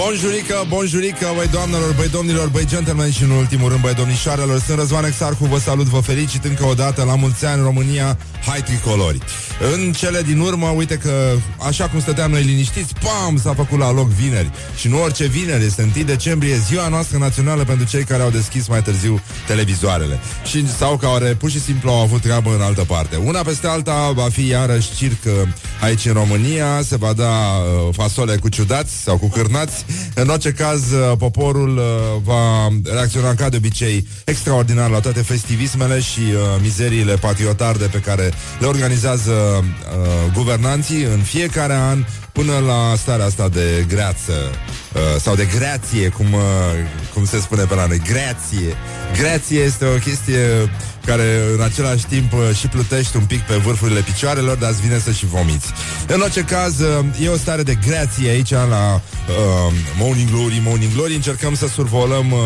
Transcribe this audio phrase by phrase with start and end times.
[0.00, 4.78] Bonjurică, bonjurică, băi doamnelor, băi domnilor, băi gentlemen și în ultimul rând, băi domnișoarelor Sunt
[4.78, 9.18] Răzvan Exarcu, vă salut, vă felicit încă o dată la mulți ani România, hai tricolori.
[9.74, 11.32] În cele din urmă, uite că
[11.66, 14.50] așa cum stăteam noi liniștiți, pam, s-a făcut la loc vineri.
[14.76, 18.68] Și nu orice vineri, este 1 decembrie, ziua noastră națională pentru cei care au deschis
[18.68, 20.18] mai târziu televizoarele.
[20.44, 23.16] Și, Sau care pur și simplu au avut treabă în altă parte.
[23.16, 25.32] Una peste alta va fi iarăși circ uh,
[25.80, 29.84] aici în România Se va da uh, fasole cu ciudați sau cu cârnați
[30.22, 31.84] în orice caz, uh, poporul uh,
[32.22, 38.32] va reacționa ca de obicei extraordinar la toate festivismele și uh, mizeriile patriotarde pe care
[38.58, 45.34] le organizează uh, guvernanții în fiecare an până la starea asta de greață uh, sau
[45.34, 46.40] de grație, cum, uh,
[47.14, 48.74] cum se spune pe la noi, grație.
[49.20, 50.70] Grație este o chestie
[51.08, 54.98] care în același timp uh, și plutești un pic pe vârfurile picioarelor, dar îți vine
[54.98, 55.72] să și vomiți.
[56.06, 60.92] În orice caz, uh, e o stare de grație aici la uh, Morning Glory, Morning
[60.92, 61.14] Glory.
[61.14, 62.38] Încercăm să survolăm uh,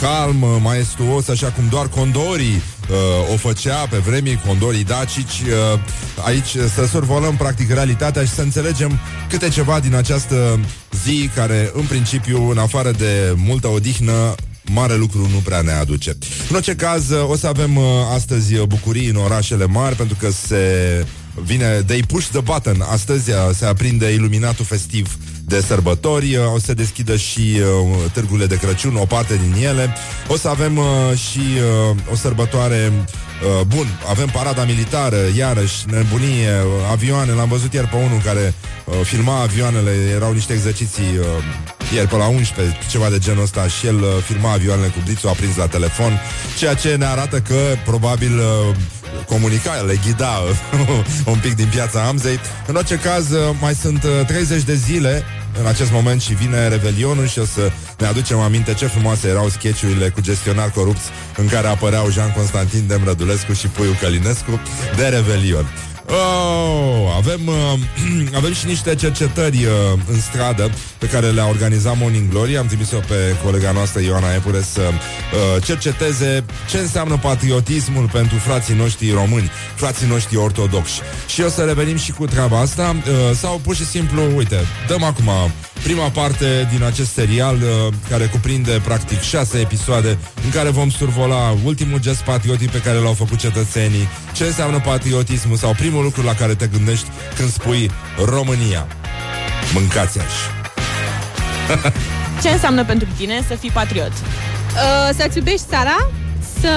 [0.00, 5.42] calm, uh, maestuos, așa cum doar condorii uh, o făcea pe vremii condorii dacici.
[5.46, 5.80] Uh,
[6.24, 10.60] aici să survolăm practic realitatea și să înțelegem câte ceva din această
[11.04, 14.34] zi care, în principiu, în afară de multă odihnă,
[14.70, 16.16] mare lucru nu prea ne aduce.
[16.48, 21.06] În orice caz, o să avem uh, astăzi bucurii în orașele mari, pentru că se
[21.34, 22.84] vine, they push the button.
[22.90, 28.46] Astăzi uh, se aprinde iluminatul festiv de sărbători, uh, o să deschidă și uh, târgurile
[28.46, 29.94] de Crăciun, o parte din ele.
[30.28, 30.84] O să avem uh,
[31.30, 31.40] și
[31.90, 32.92] uh, o sărbătoare
[33.42, 38.54] Uh, bun, avem parada militară, iarăși, nebunie, uh, avioane, l-am văzut ieri pe unul care
[38.84, 41.26] uh, filma avioanele, erau niște exerciții uh,
[41.94, 45.28] ieri pe la 11, ceva de genul ăsta, și el uh, filma avioanele cu blițul
[45.28, 46.20] aprins la telefon,
[46.58, 48.76] ceea ce ne arată că probabil uh,
[49.26, 50.42] comunica, le ghida
[50.72, 52.38] uh, un pic din piața Amzei.
[52.66, 55.24] În orice caz, uh, mai sunt uh, 30 de zile
[55.60, 59.48] în acest moment și vine Revelionul și o să ne aducem aminte ce frumoase erau
[59.48, 64.60] sketchurile cu gestionari corupți în care apăreau Jean Constantin Demrădulescu și Puiu Călinescu
[64.96, 65.66] de Revelion.
[66.08, 69.70] Oh, avem, uh, avem și niște cercetări uh,
[70.10, 72.56] în stradă pe care le-a organizat Morning Glory.
[72.56, 78.74] Am trimis-o pe colega noastră Ioana Epure să uh, cerceteze ce înseamnă patriotismul pentru frații
[78.74, 81.00] noștri români, frații noștri ortodoxi.
[81.28, 85.02] Și o să revenim și cu treaba asta uh, sau pur și simplu, uite, dăm
[85.02, 85.30] acum
[85.82, 91.56] prima parte din acest serial uh, care cuprinde practic șase episoade în care vom survola
[91.64, 96.34] ultimul gest patriotic pe care l-au făcut cetățenii, ce înseamnă patriotismul sau primul lucru la
[96.34, 97.06] care te gândești
[97.36, 97.90] când spui
[98.24, 98.86] România.
[99.74, 100.54] Mâncați așa.
[102.42, 104.12] Ce înseamnă pentru tine să fii patriot?
[104.12, 106.10] Uh, să-ți iubești țara,
[106.60, 106.70] să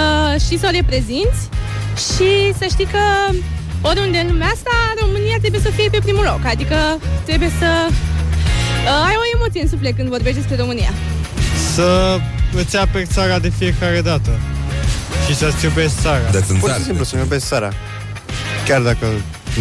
[0.47, 1.41] și să o reprezinți
[1.95, 3.33] și să știi că
[3.81, 4.71] oriunde în lumea asta,
[5.01, 6.39] România trebuie să fie pe primul loc.
[6.45, 6.75] Adică
[7.25, 8.08] trebuie să uh,
[8.91, 10.91] ai o emoție în suflet când vorbești despre România.
[11.73, 12.17] Să
[12.55, 14.39] îți aperi țara de fiecare dată
[15.27, 16.29] și să-ți iubești țara.
[16.31, 17.73] De Pur și simplu să-mi iubesc țara.
[18.67, 19.05] Chiar dacă,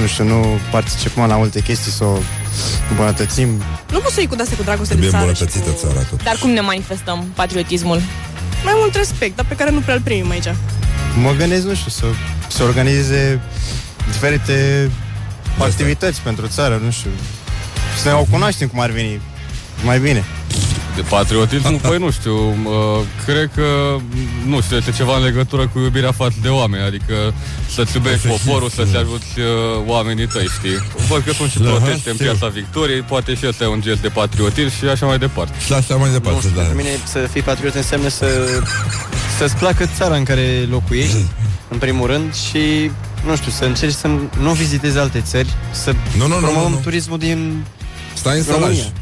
[0.01, 2.19] nu știu, nu participăm la multe chestii, să o
[2.91, 3.63] îmbunătățim.
[3.91, 5.87] Nu poți să iei cu de cu dragoste Trebuie de țară și îmbunătățită cu...
[5.87, 6.23] țara tot.
[6.23, 8.01] Dar cum ne manifestăm patriotismul?
[8.65, 10.49] Mai mult respect, dar pe care nu prea îl primim aici.
[11.23, 12.05] Mă gândesc, nu știu, să,
[12.49, 13.41] să organizeze
[14.13, 14.91] diferite
[15.59, 17.11] activități pentru țară, nu știu.
[18.03, 19.21] Să ne o cunoaștem cum ar veni
[19.85, 20.25] mai bine.
[20.97, 23.97] De patriotism, păi nu știu, uh, cred că,
[24.47, 27.35] nu știu, este ceva în legătură cu iubirea față de oameni, adică
[27.75, 29.47] să-ți iubești poporul, să-ți ajuți uh,
[29.87, 30.79] oamenii tăi, știi?
[31.09, 32.27] Văd că sunt și Aha, proteste în știu.
[32.27, 35.53] piața Victoriei, poate și ăsta e un gest de patriotism și așa mai departe.
[35.67, 36.61] Și așa mai Nu departe, știu, da.
[36.61, 38.27] pentru mine să fii patriot înseamnă să,
[39.39, 41.25] să-ți placă țara în care locuiești,
[41.69, 42.91] în primul rând, și,
[43.27, 44.09] nu știu, să încerci să
[44.41, 46.83] nu vizitezi alte țări, să Nu, nu, nu, promovăm nu, nu.
[46.83, 47.65] turismul din
[48.19, 48.61] Stai în sălaj.
[48.61, 48.93] România.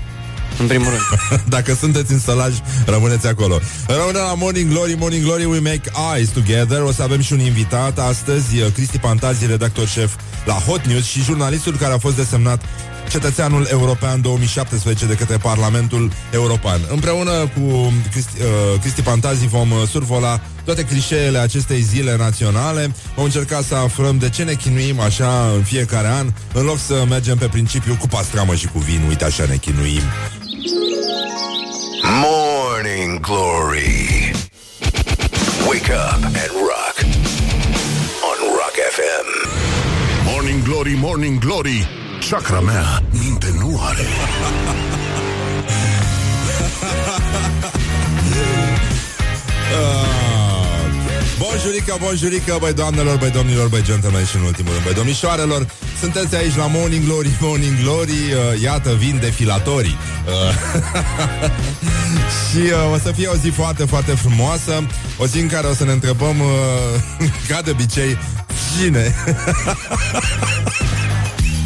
[0.58, 1.42] În primul rând.
[1.56, 2.54] Dacă sunteți în sălaj,
[2.86, 3.60] rămâneți acolo.
[3.86, 6.80] Rămâne la Morning Glory, Morning Glory, we make eyes together.
[6.82, 10.14] O să avem și un invitat astăzi, Cristi Pantazi, redactor șef
[10.44, 12.62] la Hot News și jurnalistul care a fost desemnat
[13.08, 16.80] cetățeanul european 2017 de către Parlamentul European.
[16.90, 22.94] Împreună cu Cristi, uh, Cristi Pantazi vom uh, survola toate clișeele acestei zile naționale.
[23.14, 27.04] Vom încerca să aflăm de ce ne chinuim așa în fiecare an, în loc să
[27.08, 29.04] mergem pe principiu cu pastramă și cu vin.
[29.08, 30.02] Uite așa ne chinuim.
[32.22, 34.30] Morning Glory
[35.68, 36.96] Wake up and rock
[38.28, 39.26] On Rock FM
[40.24, 44.06] Morning Glory, Morning Glory Chakra mea minte nu are.
[51.38, 55.66] Bonjurică, bonjurică, băi doamnelor, băi domnilor, băi gentlemen și în ultimul rând, băi domnișoarelor.
[56.00, 59.96] Sunteți aici la Morning Glory, Morning Glory uh, Iată, vin defilatorii.
[60.26, 60.54] Uh,
[62.50, 64.86] Și uh, o să fie o zi foarte, foarte frumoasă
[65.18, 68.18] O zi în care o să ne întrebăm uh, Ca de obicei
[68.78, 69.14] Cine?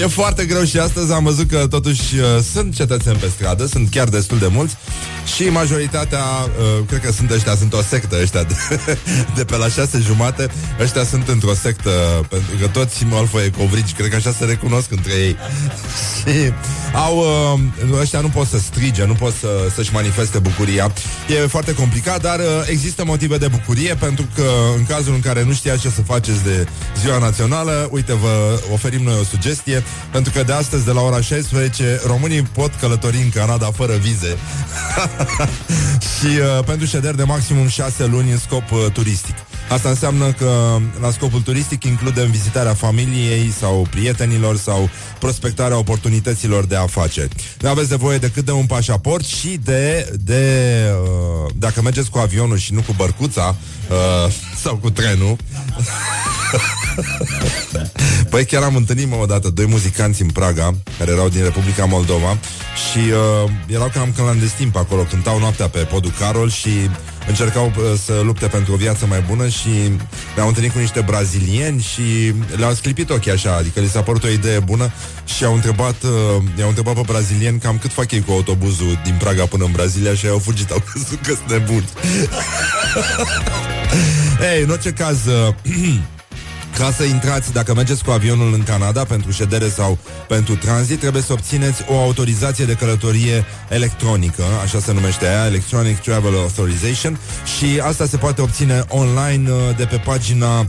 [0.00, 3.90] E foarte greu și astăzi am văzut că totuși uh, sunt cetățeni pe stradă, sunt
[3.90, 4.76] chiar destul de mulți
[5.36, 8.54] și majoritatea, uh, cred că sunt ăștia, sunt o sectă ăștia de,
[9.36, 10.48] de pe la șase jumate,
[10.80, 11.90] ăștia sunt într-o sectă,
[12.28, 15.36] pentru că toți malfoie covrici, cred că așa se recunosc între ei.
[16.18, 16.52] și
[16.94, 20.92] au, uh, ăștia nu pot să strige, nu pot să, să-și manifeste bucuria.
[21.28, 25.44] E foarte complicat, dar uh, există motive de bucurie, pentru că în cazul în care
[25.44, 26.66] nu știați ce să faceți de
[27.00, 31.20] ziua națională, uite, vă oferim noi o sugestie, pentru că de astăzi, de la ora
[31.20, 34.36] 16, românii pot călători în Canada fără vize.
[36.18, 39.34] și uh, pentru șederi de maximum 6 luni în scop uh, turistic.
[39.68, 46.76] Asta înseamnă că la scopul turistic includem vizitarea familiei sau prietenilor sau prospectarea oportunităților de
[46.76, 47.34] afaceri.
[47.60, 52.56] Nu aveți nevoie decât de un pașaport și de, de uh, dacă mergeți cu avionul
[52.56, 53.56] și nu cu bărcuța
[53.90, 54.32] uh,
[54.62, 55.36] sau cu trenul.
[58.30, 62.38] păi chiar am întâlnit mă odată doi muzicanți în Praga care erau din Republica Moldova
[62.90, 66.70] și uh, erau cam clandestin pe acolo, cântau noaptea pe podul Carol și
[67.28, 69.68] încercau uh, să lupte pentru o viață mai bună și
[70.34, 74.28] ne-au întâlnit cu niște brazilieni și le-au sclipit ochii așa, adică li s-a părut o
[74.28, 74.90] idee bună
[75.24, 79.14] și au întrebat, uh, i-au întrebat pe brazilieni cam cât fac ei cu autobuzul din
[79.18, 81.88] Praga până în Brazilia și au fugit, au crezut că sunt nebuni.
[84.54, 85.54] Ei, în orice caz, uh,
[86.76, 89.98] ca să intrați, dacă mergeți cu avionul în Canada pentru ședere sau
[90.28, 95.98] pentru tranzit, trebuie să obțineți o autorizație de călătorie electronică, așa se numește aia, Electronic
[95.98, 97.18] Travel Authorization,
[97.58, 100.66] și asta se poate obține online uh, de pe pagina uh,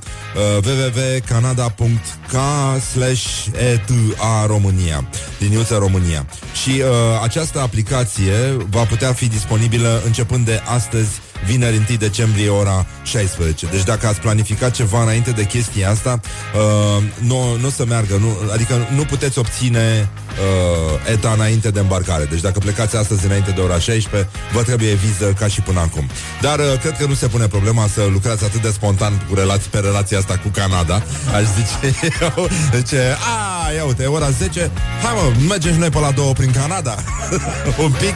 [0.65, 5.07] www.canada.ca slash ETA România,
[5.39, 6.25] liniuță România.
[6.61, 6.85] Și uh,
[7.23, 11.09] această aplicație va putea fi disponibilă începând de astăzi
[11.45, 13.65] vineri 1 decembrie ora 16.
[13.71, 16.19] Deci dacă ați planificat ceva înainte de chestia asta,
[16.55, 21.79] uh, nu, nu o să meargă, nu, adică nu puteți obține uh, ETA înainte de
[21.79, 22.25] îmbarcare.
[22.25, 26.09] Deci dacă plecați astăzi înainte de ora 16, vă trebuie viză ca și până acum.
[26.41, 29.69] Dar uh, cred că nu se pune problema să lucrați atât de spontan cu relații,
[29.69, 31.03] pe relația asta cu Canada.
[31.35, 32.47] Aș zice eu.
[32.71, 34.71] Deci, a, ia uite, e ora 10.
[35.03, 36.95] Hai mă, mergem și noi pe la două prin Canada.
[37.83, 38.15] Un pic.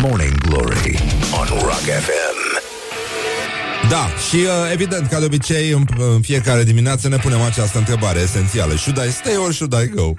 [0.00, 0.98] Morning Glory
[1.32, 2.43] on Rock FM.
[3.88, 8.20] Da, și uh, evident, ca de obicei, în, în fiecare dimineață ne punem această întrebare
[8.20, 8.74] esențială.
[8.76, 10.12] Should I stay or should I go?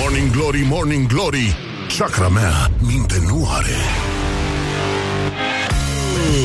[0.00, 1.56] Morning Glory, Morning Glory
[1.98, 3.76] Chakra mea minte nu are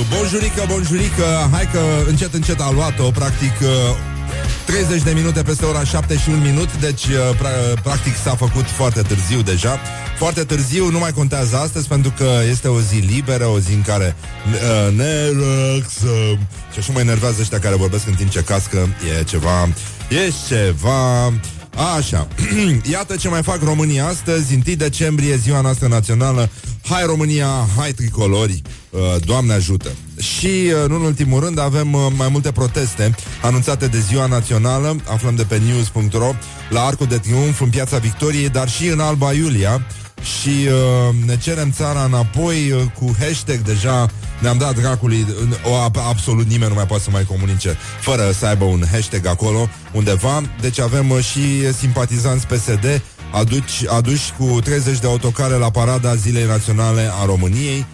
[0.10, 4.17] Bonjurică, bonjurică Hai că încet, încet a luat-o Practic uh,
[4.66, 8.66] 30 de minute peste ora 7 și un minut Deci uh, pra- practic s-a făcut
[8.66, 9.80] foarte târziu deja.
[10.18, 13.82] Foarte târziu, nu mai contează astăzi Pentru că este o zi liberă O zi în
[13.82, 14.16] care
[14.54, 16.48] uh, ne relaxăm.
[16.74, 18.88] Și așa mă enervează ăștia care vorbesc în timp ce cască
[19.20, 19.70] E ceva
[20.10, 21.34] E ceva
[21.78, 22.28] Așa,
[22.92, 26.50] iată ce mai fac România astăzi, 1 decembrie, ziua noastră națională.
[26.84, 27.48] Hai România,
[27.78, 29.90] hai tricolori, uh, Doamne ajută!
[30.20, 34.96] Și, uh, nu în ultimul rând, avem uh, mai multe proteste anunțate de ziua națională,
[35.06, 36.32] aflăm de pe news.ro,
[36.70, 39.86] la Arcul de Triunf, în Piața Victoriei, dar și în Alba Iulia.
[40.22, 45.26] Și uh, ne cerem țara înapoi uh, cu hashtag deja ne-am dat dracului
[45.64, 45.76] o,
[46.10, 50.42] absolut nimeni nu mai poate să mai comunice fără să aibă un hashtag acolo undeva.
[50.62, 53.02] Deci avem uh, și simpatizanți PSD
[53.32, 57.86] aduci, aduși cu 30 de autocare la parada Zilei Naționale a României.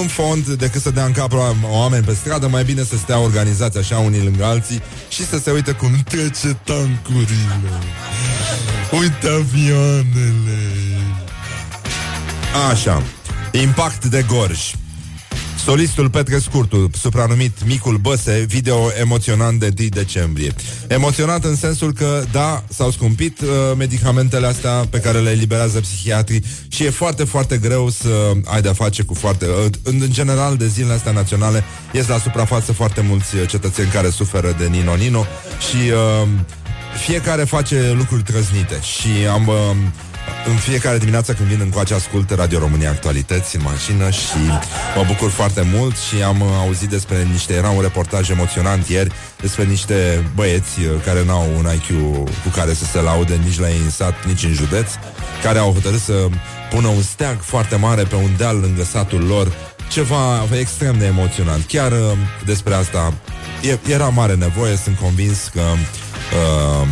[0.00, 3.18] În fond, decât să dea în cap la oameni pe stradă, mai bine să stea
[3.18, 7.60] organizați așa unii lângă alții și să se uite cum trece tancurile.
[9.00, 10.58] Uite avioanele.
[12.70, 13.02] Așa.
[13.52, 14.74] Impact de gorj.
[15.70, 20.54] Solistul Petre Scurtu, supranumit Micul Băse, video emoționant de 1 decembrie.
[20.88, 26.44] Emoționat în sensul că, da, s-au scumpit uh, medicamentele astea pe care le eliberează psihiatrii
[26.68, 29.46] și e foarte, foarte greu să ai de-a face cu foarte...
[29.46, 33.90] Uh, în, în general, de zilele astea naționale, ies la suprafață foarte mulți uh, cetățeni
[33.90, 35.26] care suferă de nino-nino
[35.68, 36.28] și uh,
[37.06, 39.46] fiecare face lucruri trăznite și am...
[39.46, 39.76] Uh,
[40.46, 44.38] în fiecare dimineață când vin încoace ascult Radio România Actualități în mașină și
[44.96, 49.12] mă bucur foarte mult și am uh, auzit despre niște, era un reportaj emoționant ieri
[49.40, 51.88] despre niște băieți uh, care n-au un IQ
[52.42, 54.90] cu care să se laude nici la ei în sat, nici în județ,
[55.42, 56.26] care au hotărât să
[56.70, 59.52] pună un steag foarte mare pe un deal lângă satul lor,
[59.90, 61.64] ceva extrem de emoționant.
[61.66, 61.98] Chiar uh,
[62.44, 63.14] despre asta
[63.62, 66.86] e, era mare nevoie, sunt convins că uh,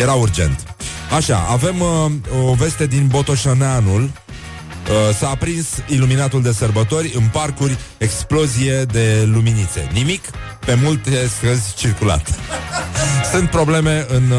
[0.00, 0.73] era urgent.
[1.10, 2.10] Așa, avem uh,
[2.48, 4.02] o veste din Botoșaneanul.
[4.02, 9.88] Uh, s-a aprins iluminatul de sărbători în parcuri, explozie de luminițe.
[9.92, 10.24] Nimic,
[10.66, 12.38] pe multe străzi circulat.
[13.32, 14.38] Sunt probleme în uh,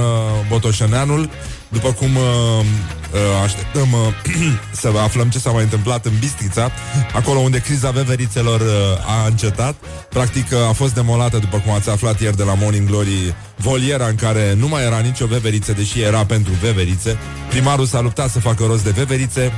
[0.49, 1.29] Botoșaneanul,
[1.67, 3.99] după cum uh, uh, așteptăm uh,
[4.81, 6.71] să aflăm ce s-a mai întâmplat în Bistrița,
[7.13, 8.67] acolo unde criza veverițelor uh,
[9.07, 9.75] a încetat.
[10.09, 14.07] Practic uh, a fost demolată, după cum ați aflat ieri de la Morning Glory, voliera
[14.07, 17.17] în care nu mai era nicio veveriță, deși era pentru veverițe.
[17.49, 19.51] Primarul s-a luptat să facă rost de veverițe,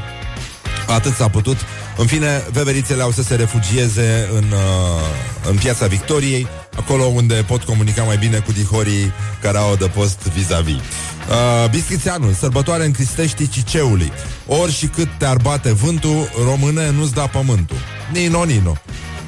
[0.88, 1.58] atât s-a putut.
[1.98, 6.48] În fine, veverițele au să se refugieze în, uh, în piața Victoriei,
[6.78, 9.12] acolo unde pot comunica mai bine cu dihorii
[9.42, 10.82] care au adăpost vis-a-vis.
[11.30, 14.12] Uh, Bistrițeanul, sărbătoare în Cristeștii Ciceului.
[14.46, 17.78] Ori și cât te-ar bate vântul, române nu-ți da pământul.
[18.12, 18.78] Nino, Nino.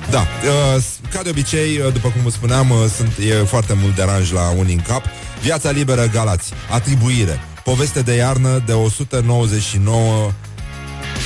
[0.10, 3.96] Da, uh, ca de obicei, uh, după cum vă spuneam, uh, sunt, e foarte mult
[3.96, 5.04] deranj la unii în cap.
[5.42, 6.52] Viața liberă, Galați.
[6.72, 7.40] Atribuire.
[7.64, 10.32] Poveste de iarnă de 199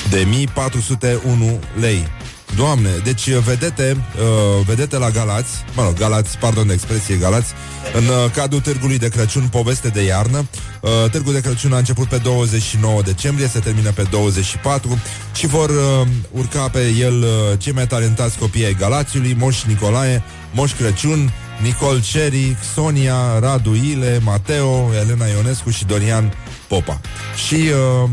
[0.10, 2.08] de 1401 lei.
[2.56, 7.54] Doamne, deci uh, vedete, uh, vedete la Galați, mă rog, Galați, pardon de expresie Galați,
[7.94, 10.46] în uh, cadrul Târgului de Crăciun, poveste de iarnă.
[10.82, 15.02] Uh, Târgul de Crăciun a început pe 29 decembrie, se termină pe 24
[15.34, 20.24] și vor uh, urca pe el uh, cei mai talentați copii ai Galațiului, Moș Nicolae,
[20.54, 26.34] Moș Crăciun, Nicol Ceri, Sonia, Radu Ile, Mateo, Elena Ionescu și Dorian
[26.68, 27.02] Popa.
[27.48, 28.10] Și uh,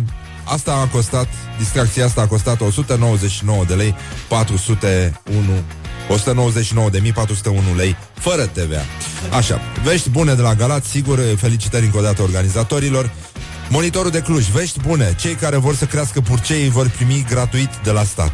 [0.50, 1.28] asta a costat,
[1.58, 3.94] distracția asta a costat 199 de lei,
[4.28, 5.62] 401
[6.08, 8.82] 199.401 lei fără TVA.
[9.36, 13.10] Așa, vești bune de la Galați, sigur, felicitări încă o dată organizatorilor.
[13.68, 15.14] Monitorul de Cluj, vești bune.
[15.20, 18.32] Cei care vor să crească purceii vor primi gratuit de la stat.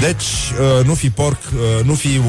[0.00, 2.20] Deci, uh, nu fi porc, uh, nu fi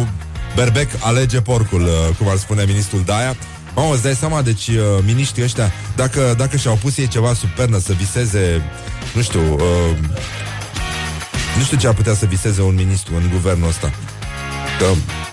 [0.55, 3.35] berbec, alege porcul, uh, cum ar spune ministrul Daia.
[3.75, 4.75] Mamă, îți dai seama, deci uh,
[5.05, 8.61] miniștrii ăștia, dacă, dacă și-au pus ei ceva sub pernă să viseze,
[9.13, 9.97] nu știu, uh,
[11.57, 13.91] nu știu ce ar putea să viseze un ministru în guvernul ăsta.
[14.79, 14.85] Că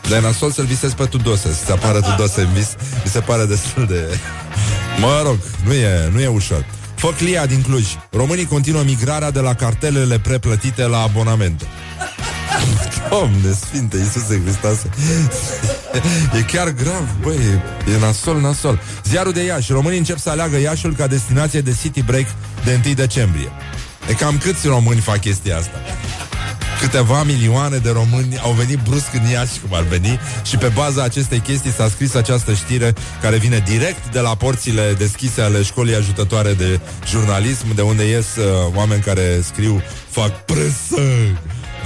[0.08, 2.68] de nasol să-l visezi pe Tudose, să-ți apară Tudose în vis,
[3.04, 4.18] mi se pare destul de...
[5.00, 6.64] Mă rog, nu e, nu e ușor.
[6.94, 7.86] Făclia din Cluj.
[8.10, 11.64] Românii continuă migrarea de la cartelele preplătite la abonamente.
[13.08, 14.90] Doamne Sfinte, Iisuse Hristoase
[16.38, 17.36] E chiar grav, băi
[17.94, 22.02] E nasol, nasol Ziarul de Iași, românii încep să aleagă Iașul ca destinație de city
[22.02, 22.26] break
[22.64, 23.48] de 1 decembrie
[24.08, 25.80] E cam câți români fac chestia asta?
[26.80, 31.02] Câteva milioane de români au venit brusc în Iași, cum ar veni, și pe baza
[31.02, 35.94] acestei chestii s-a scris această știre care vine direct de la porțile deschise ale școlii
[35.94, 41.02] ajutătoare de jurnalism, de unde ies uh, oameni care scriu, fac presă.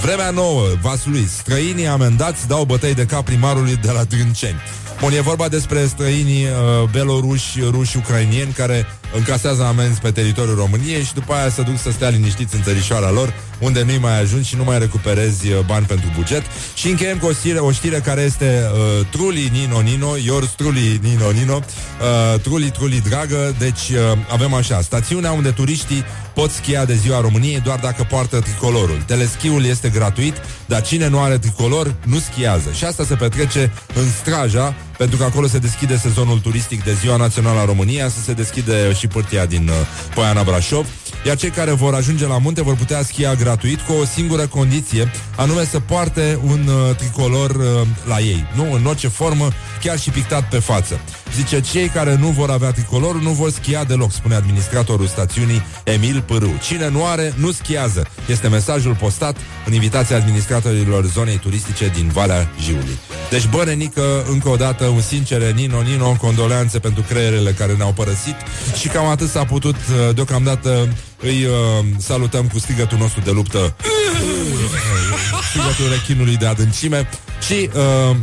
[0.01, 4.61] Vremea nouă, Vaslui, străinii amendați dau bătăi de cap primarului de la Drânceni.
[4.99, 11.03] Bun, e vorba despre străinii uh, beloruși, ruși, ucrainieni care încasează amenzi pe teritoriul României
[11.03, 14.49] și după aia se duc să stea liniștiți în țărișoara lor, unde nu-i mai ajungi
[14.49, 16.43] și nu mai recuperezi uh, bani pentru buget.
[16.73, 20.99] Și încheiem cu o știre, o știre care este uh, Truli Nino Nino, yours Truli
[21.03, 26.03] Nino Nino, uh, Truli Truli dragă, deci uh, avem așa, stațiunea unde turiștii
[26.33, 29.03] pot schia de ziua României doar dacă poartă tricolorul.
[29.05, 32.69] Teleschiul este gratuit, dar cine nu are tricolor nu schiază.
[32.73, 37.15] Și asta se petrece în Straja, pentru că acolo se deschide sezonul turistic de Ziua
[37.15, 39.73] Națională a României, să se deschide și pârtia din uh,
[40.13, 40.87] Poiana Brașov,
[41.25, 45.11] iar cei care vor ajunge la munte vor putea schia gratuit cu o singură condiție,
[45.35, 48.47] anume să poarte un uh, tricolor uh, la ei.
[48.55, 49.47] Nu, în orice formă,
[49.81, 50.99] chiar și pictat pe față.
[51.33, 56.21] Zice, cei care nu vor avea tricolorul nu vor schia deloc, spune administratorul stațiunii Emil
[56.21, 56.53] Pârâu.
[56.63, 58.07] Cine nu are, nu schiază.
[58.27, 62.97] Este mesajul postat în invitația administratorilor zonei turistice din Valea Jiului.
[63.29, 67.91] Deci, bă, nenică, încă o dată, un sincer Nino, Nino, condoleanțe pentru creierele care ne-au
[67.91, 68.35] părăsit
[68.79, 70.87] și cam atât s-a putut, uh, deocamdată
[71.21, 73.75] îi uh, salutăm cu strigătul nostru de luptă
[75.49, 77.09] strigătul rechinului de adâncime
[77.45, 78.15] și uh,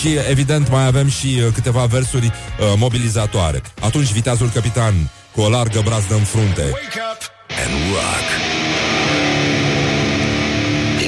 [0.00, 2.32] și evident mai avem și uh, câteva versuri uh,
[2.76, 3.62] mobilizatoare.
[3.80, 4.94] Atunci viteazul capitan
[5.34, 6.62] cu o largă brazdă în frunte.
[6.62, 7.22] Wake up
[7.62, 8.26] and rock.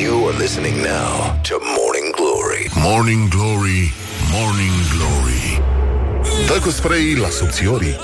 [0.02, 2.62] You are listening now to Morning Glory.
[2.88, 3.92] Morning Glory,
[4.32, 5.46] Morning Glory.
[6.46, 7.96] Dă cu spray la subțiorii.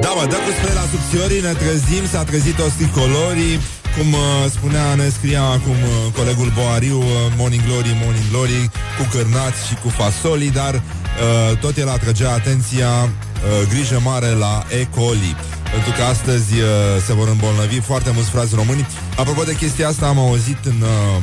[0.00, 3.54] Da, mă, dă cu spre la subțiorii, ne trezim, s-a trezit ostricolorii,
[3.96, 9.16] cum uh, spunea, ne scria acum uh, colegul Boariu, uh, Morning Glory, Morning Glory, cu
[9.16, 14.84] cârnați și cu fasoli, dar uh, tot el atrăgea atenția, uh, grijă mare la E.
[14.84, 15.36] coli.
[15.72, 16.66] Pentru că astăzi uh,
[17.06, 18.86] se vor îmbolnăvi foarte mulți frați români.
[19.16, 20.80] Apropo de chestia asta, am auzit în...
[20.80, 21.22] Uh,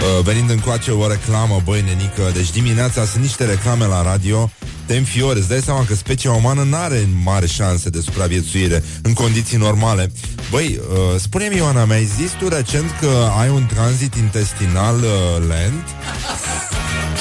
[0.00, 2.30] Uh, venind încoace o reclamă, băi, nenică.
[2.34, 4.50] Deci dimineața sunt niște reclame la radio
[4.90, 9.12] te înfiori, îți dai seama că specia umană nu are mare șanse de supraviețuire în
[9.12, 10.12] condiții normale.
[10.50, 15.84] Băi, uh, spune-mi, Ioana, mi-ai zis tu recent că ai un tranzit intestinal uh, lent?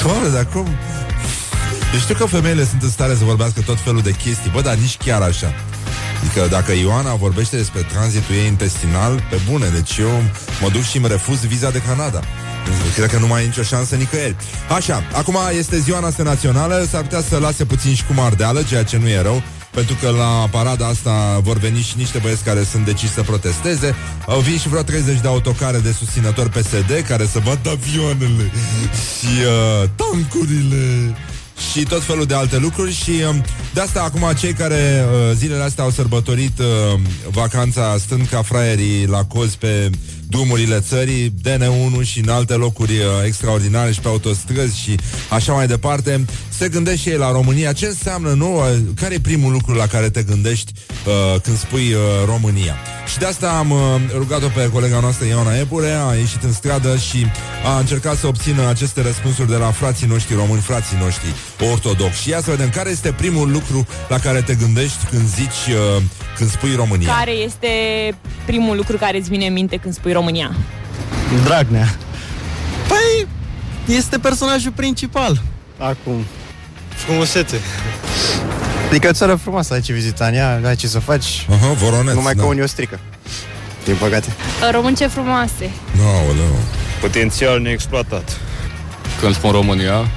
[0.04, 0.68] Doamne, dar cum?
[1.94, 4.76] Eu știu că femeile sunt în stare să vorbească tot felul de chestii, bă, dar
[4.76, 5.54] nici chiar așa.
[6.20, 10.24] Adică dacă Ioana vorbește despre tranzitul ei intestinal, pe bune, deci eu
[10.62, 12.22] mă duc și îmi refuz viza de Canada.
[12.96, 14.36] Cred că nu mai e nicio șansă nicăieri.
[14.76, 18.84] Așa, acum este ziua noastră națională, s-ar putea să lase puțin și cu mardeală, ceea
[18.84, 19.44] ce nu e rău,
[19.80, 23.96] pentru că la parada asta vor veni și niște băieți care sunt deciși să protesteze.
[24.28, 28.52] Au vin și vreo 30 de autocare de susținători PSD care să bată avioanele
[29.16, 31.16] și uh, tancurile
[31.72, 33.44] și tot felul de alte lucruri și um,
[33.74, 37.00] de asta acum cei care uh, zilele astea au sărbătorit uh,
[37.32, 39.90] vacanța stând ca fraierii la cozi pe
[40.30, 44.96] drumurile țării, DN1 și în alte locuri uh, extraordinare și pe autostrăzi și
[45.30, 47.74] așa mai departe, se gândește și ei la România.
[47.74, 48.62] Ce înseamnă, nu?
[48.96, 50.72] Care e primul lucru la care te gândești
[51.06, 52.76] uh, când spui uh, România?
[53.12, 53.80] Și de asta am uh,
[54.14, 57.26] rugat-o pe colega noastră Ioana Epure, a ieșit în stradă și
[57.66, 61.28] a încercat să obțină aceste răspunsuri de la frații noștri români, frații noștri
[61.72, 62.22] ortodoxi.
[62.22, 66.02] Și ia să vedem care este primul lucru la care te gândești când zici, uh,
[66.38, 67.14] când spui România.
[67.14, 67.70] Care este
[68.46, 70.19] primul lucru care îți vine în minte când spui România?
[71.44, 71.96] Dragnea.
[72.88, 73.28] Păi,
[73.96, 75.42] este personajul principal.
[75.78, 76.26] Acum.
[76.96, 77.60] Frumusețe.
[78.90, 81.46] Adică o țară frumoasă, ai ce vizita în ea, ai ce să faci.
[81.52, 82.42] Aha, Voroneț, Numai da.
[82.42, 83.00] că unii o strică.
[83.86, 84.34] Din păcate.
[84.72, 85.72] Românce frumoase.
[86.06, 86.60] Aoleu.
[87.02, 88.38] Potențial neexploatat.
[89.22, 90.08] Când spun România,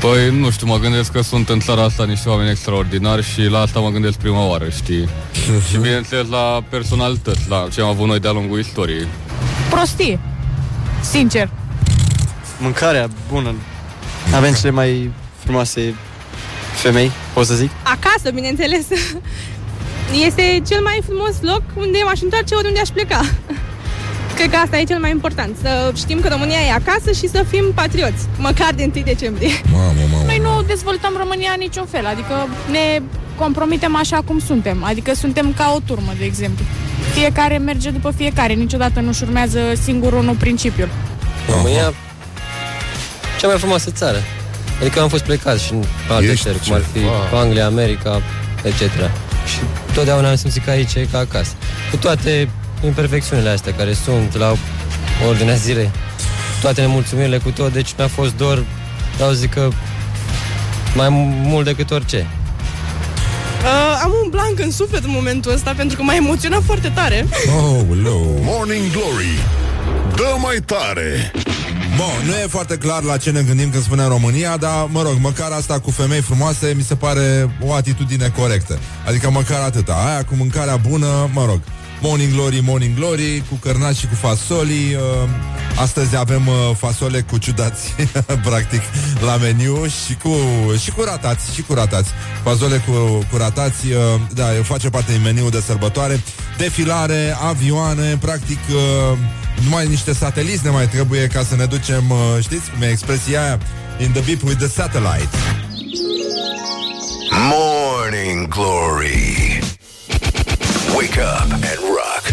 [0.00, 3.60] Păi, nu știu, mă gândesc că sunt în țara asta niște oameni extraordinari și la
[3.60, 5.08] asta mă gândesc prima oară, știi?
[5.68, 9.06] și bineînțeles la personalități, la ce am avut noi de-a lungul istoriei.
[9.70, 10.18] Prostie.
[11.00, 11.50] Sincer.
[12.58, 13.54] Mâncarea bună.
[14.34, 15.94] Avem cele mai frumoase
[16.74, 17.70] femei, pot să zic.
[17.82, 18.86] Acasă, bineînțeles.
[20.26, 23.20] Este cel mai frumos loc unde m-aș întoarce oriunde aș pleca.
[24.38, 27.44] Cred că asta e cel mai important, să știm că România e acasă și să
[27.50, 29.50] fim patrioți, măcar de 1 decembrie.
[29.72, 30.24] Mamă, mamă.
[30.26, 33.02] Noi nu dezvoltăm România în niciun fel, adică ne
[33.36, 36.64] compromitem așa cum suntem, adică suntem ca o turmă, de exemplu.
[37.12, 40.88] Fiecare merge după fiecare, niciodată nu-și urmează singur unul principiul.
[41.50, 41.92] România,
[43.40, 44.18] cea mai frumoasă țară.
[44.80, 47.40] Adică am fost plecat și în alte Ești țări, cum ar fi ceva.
[47.40, 48.22] Anglia, America,
[48.62, 48.80] etc.
[49.46, 49.58] Și
[49.94, 51.52] totdeauna am simțit că aici e ca acasă.
[51.90, 52.48] Cu toate
[52.84, 54.54] imperfecțiunile astea care sunt la
[55.28, 55.90] ordinea zilei,
[56.60, 58.64] toate nemulțumirile cu tot, deci mi-a fost dor,
[59.14, 59.68] vreau să zic că
[60.94, 61.08] mai
[61.42, 62.26] mult decât orice.
[63.62, 67.26] Uh, am un blank în suflet în momentul ăsta pentru că m-a emoționat foarte tare.
[67.58, 68.18] Oh, hello.
[68.40, 69.38] Morning Glory
[70.16, 71.32] Dă mai tare
[71.96, 75.16] Bun, nu e foarte clar la ce ne gândim când spunem România, dar, mă rog,
[75.20, 78.78] măcar asta cu femei frumoase mi se pare o atitudine corectă.
[79.06, 80.04] Adică măcar atâta.
[80.06, 81.60] Aia cu mâncarea bună, mă rog,
[82.00, 84.94] Morning Glory, Morning Glory, cu cărnați și cu fasoli.
[84.94, 85.28] Uh,
[85.80, 87.94] astăzi avem uh, fasole cu ciudați,
[88.48, 88.82] practic,
[89.24, 90.34] la meniu și cu,
[90.82, 92.10] și cu ratați, și cu ratați.
[92.42, 92.92] Fasole cu,
[93.30, 96.20] cu ratați, uh, da, face parte din meniu de sărbătoare.
[96.58, 98.58] Defilare, avioane, practic...
[98.70, 99.18] Uh,
[99.62, 103.42] numai niște sateliți ne mai trebuie ca să ne ducem, uh, știți cum e expresia
[103.42, 103.58] aia?
[103.98, 105.28] In the beep with the satellite.
[107.50, 109.47] Morning Glory
[110.96, 112.24] Wake up and rock.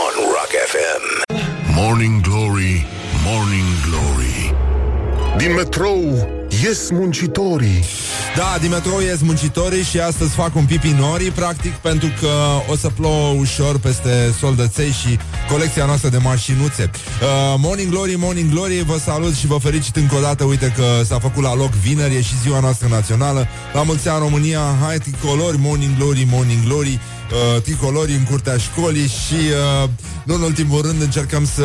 [0.00, 1.02] On Rock FM
[1.74, 2.84] Morning Glory
[3.24, 4.52] Morning Glory.
[5.38, 6.16] Din metrou
[6.50, 7.84] ies muncitorii
[8.36, 12.28] Da, din metrou ies muncitorii și astăzi fac un pipi norii, practic, pentru că
[12.70, 15.18] o să plouă ușor peste soldăței și
[15.50, 16.90] colecția noastră de mașinuțe.
[16.92, 20.44] Uh, morning Glory, Morning Glory, vă salut și vă felicit încă o dată.
[20.44, 23.46] Uite că s-a făcut la loc vineri, e și ziua noastră națională.
[23.72, 27.00] La mulți ani România, hai tricolori, Morning Glory, Morning Glory.
[27.32, 29.34] Uh, tricolori în curtea școlii și
[29.82, 29.88] uh,
[30.24, 31.64] nu în ultimul rând încercăm să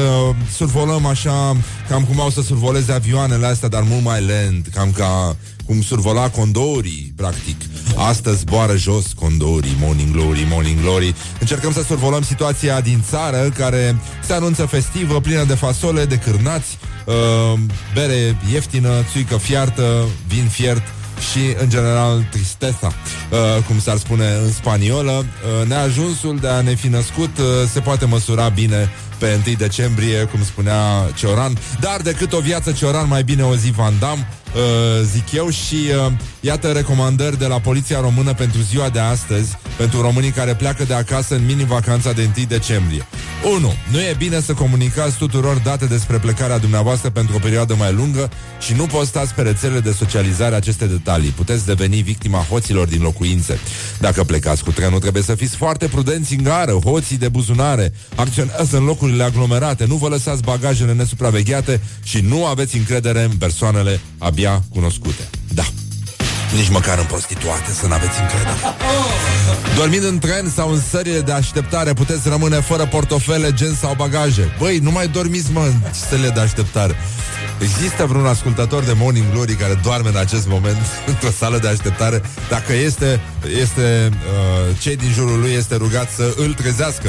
[0.55, 1.55] survolăm așa
[1.89, 5.35] cam cum au să survoleze avioanele astea, dar mult mai lent, cam ca
[5.71, 7.55] cum survola condorii, practic.
[7.95, 11.15] Astăzi zboară jos condorii, morning glory, morning glory.
[11.39, 16.77] Încercăm să survolăm situația din țară, care se anunță festivă, plină de fasole, de cârnați,
[17.05, 17.59] uh,
[17.93, 20.83] bere ieftină, țuică fiartă, vin fiert
[21.31, 25.11] și, în general, tristesa, uh, cum s-ar spune în spaniolă.
[25.11, 30.23] Uh, neajunsul de a ne fi născut uh, se poate măsura bine pe 1 decembrie,
[30.23, 30.81] cum spunea
[31.15, 34.27] Cioran, dar decât o viață Cioran, mai bine o zi Van Damme.
[34.55, 39.57] Uh, zic eu, și uh, iată recomandări de la Poliția Română pentru ziua de astăzi,
[39.77, 43.07] pentru românii care pleacă de acasă în mini-vacanța de 1 decembrie.
[43.55, 43.73] 1.
[43.91, 48.29] Nu e bine să comunicați tuturor date despre plecarea dumneavoastră pentru o perioadă mai lungă
[48.59, 51.29] și nu postați pe rețelele de socializare aceste detalii.
[51.29, 53.59] Puteți deveni victima hoților din locuințe.
[53.99, 58.77] Dacă plecați cu trenul, trebuie să fiți foarte prudenți în gară, hoții de buzunare, acționează
[58.77, 64.40] în locurile aglomerate, nu vă lăsați bagajele nesupravegheate și nu aveți încredere în persoanele abia
[64.69, 65.27] cunoscute.
[65.51, 65.80] Da.
[66.55, 68.59] Nici măcar în prostituate să n-aveți încredere.
[69.75, 74.55] Dormind în tren sau în sările de așteptare Puteți rămâne fără portofele, gen sau bagaje
[74.59, 75.73] Băi, nu mai dormiți, mă, în
[76.09, 76.95] sările de așteptare
[77.61, 80.77] Există vreun ascultător de Morning Glory care doarme în acest moment
[81.11, 82.21] într-o sală de așteptare?
[82.49, 83.19] Dacă este,
[83.59, 87.07] este uh, cei din jurul lui este rugat să îl trezească.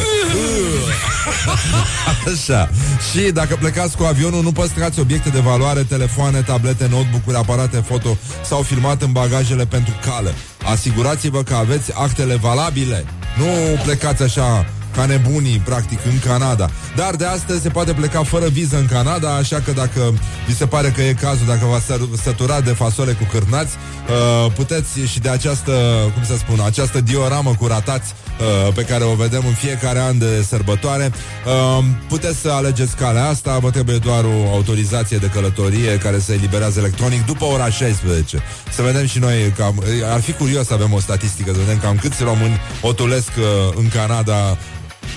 [2.33, 2.71] Așa.
[3.11, 8.17] Și dacă plecați cu avionul, nu păstrați obiecte de valoare, telefoane, tablete, notebook-uri, aparate foto
[8.45, 10.35] sau filmat în bagajele pentru cală.
[10.65, 13.05] Asigurați-vă că aveți actele valabile.
[13.39, 16.71] Nu plecați așa ca nebunii, practic, în Canada.
[16.97, 20.15] Dar de astăzi se poate pleca fără viză în Canada, așa că dacă
[20.47, 21.85] vi se pare că e cazul, dacă v-ați
[22.23, 25.73] săturat de fasole cu cârnați, uh, puteți și de această,
[26.15, 30.19] cum să spun, această dioramă cu ratați uh, pe care o vedem în fiecare an
[30.19, 31.13] de sărbătoare,
[31.47, 36.33] uh, puteți să alegeți calea asta, vă trebuie doar o autorizație de călătorie care se
[36.33, 38.43] eliberează electronic după ora 16.
[38.75, 41.97] Să vedem și noi, cam, ar fi curios să avem o statistică, să vedem cam
[41.97, 43.45] câți români otulesc uh,
[43.77, 44.57] în Canada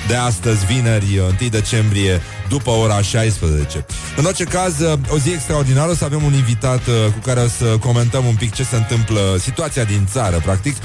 [0.08, 3.86] de astăzi, vineri, 1 decembrie, după ora 16.
[4.18, 4.74] În orice caz,
[5.10, 8.36] o zi extraordinară, o să avem un invitat uh, cu care o să comentăm un
[8.36, 10.76] pic ce se întâmplă, situația din țară, practic.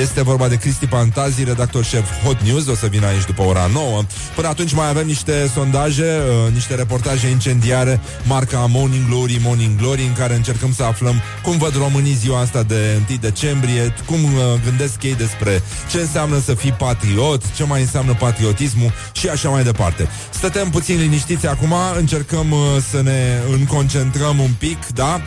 [0.00, 3.70] Este vorba de Cristi Pantazi, redactor șef Hot News, o să vină aici după ora
[3.72, 4.02] 9.
[4.34, 6.02] Până atunci mai avem niște sondaje,
[6.46, 11.58] uh, niște reportaje incendiare, marca Morning Glory, Morning Glory, în care încercăm să aflăm cum
[11.58, 14.30] văd românii ziua asta de 1 decembrie, cum uh,
[14.64, 19.62] gândesc ei despre ce înseamnă să fii patriot, ce mai înseamnă patriotismul și așa mai
[19.62, 20.08] departe.
[20.30, 22.58] Stătem puțin liniștiți acum, încercăm uh,
[22.90, 25.20] să ne înconcentrăm un pic, da?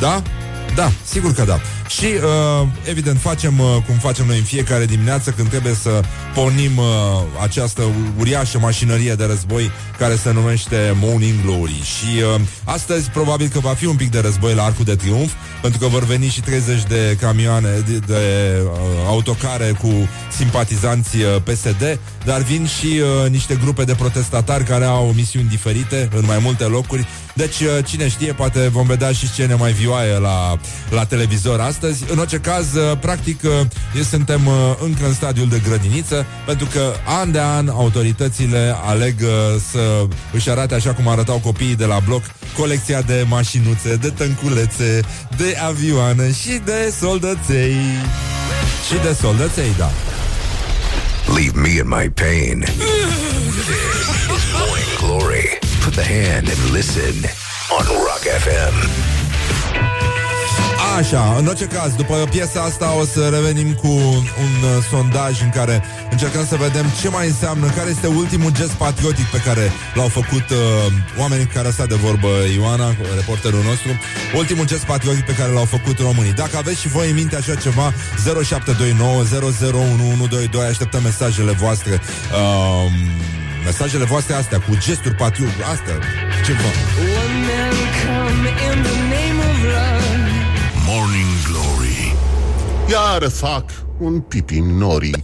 [0.00, 0.22] Da?
[0.74, 1.60] Da, sigur că da.
[1.88, 6.00] Și, uh, evident, facem uh, cum facem noi în fiecare dimineață când trebuie să
[6.34, 6.84] pornim uh,
[7.42, 7.82] această
[8.18, 11.82] uriașă mașinărie de război care se numește Morning Glory.
[11.82, 15.32] Și uh, astăzi probabil că va fi un pic de război la Arcul de Triunf,
[15.62, 18.70] pentru că vor veni și 30 de camioane, de, de uh,
[19.06, 25.12] autocare cu simpatizanți uh, PSD, dar vin și uh, niște grupe de protestatari care au
[25.16, 27.06] misiuni diferite în mai multe locuri.
[27.38, 30.58] Deci, uh, cine știe, poate vom vedea și scene mai vioaie la,
[30.90, 32.04] la televizor astăzi.
[32.10, 36.92] În orice caz, uh, practic, uh, suntem uh, încă în stadiul de grădiniță, pentru că
[37.04, 39.28] an de an autoritățile aleg uh,
[39.70, 42.22] să își arate așa cum arătau copiii de la bloc
[42.56, 45.00] colecția de mașinuțe, de tănculețe,
[45.36, 47.76] de avioane și de soldăței.
[48.88, 49.90] Și de soldăței, da.
[51.34, 52.64] Leave me in my pain.
[55.88, 57.16] Put the hand and listen
[57.76, 58.76] on Rock FM.
[60.98, 63.88] Așa, în orice caz, după piesa asta o să revenim cu
[64.44, 68.70] un uh, sondaj în care încercăm să vedem ce mai înseamnă, care este ultimul gest
[68.70, 70.58] patriotic pe care l-au făcut uh,
[71.18, 73.90] oamenii care stat de vorbă Ioana, reporterul nostru,
[74.34, 76.32] ultimul gest patriotic pe care l-au făcut românii.
[76.32, 77.92] Dacă aveți și voi în minte așa ceva,
[78.44, 82.00] 0729 001122, așteptăm mesajele voastre.
[82.32, 83.37] Uh,
[83.68, 85.98] mesajele voastre astea cu gesturi patriotice, astea,
[86.44, 86.70] ceva.
[90.86, 92.14] Morning Glory.
[92.90, 93.64] Iar fac
[93.98, 95.14] un pipi în norii.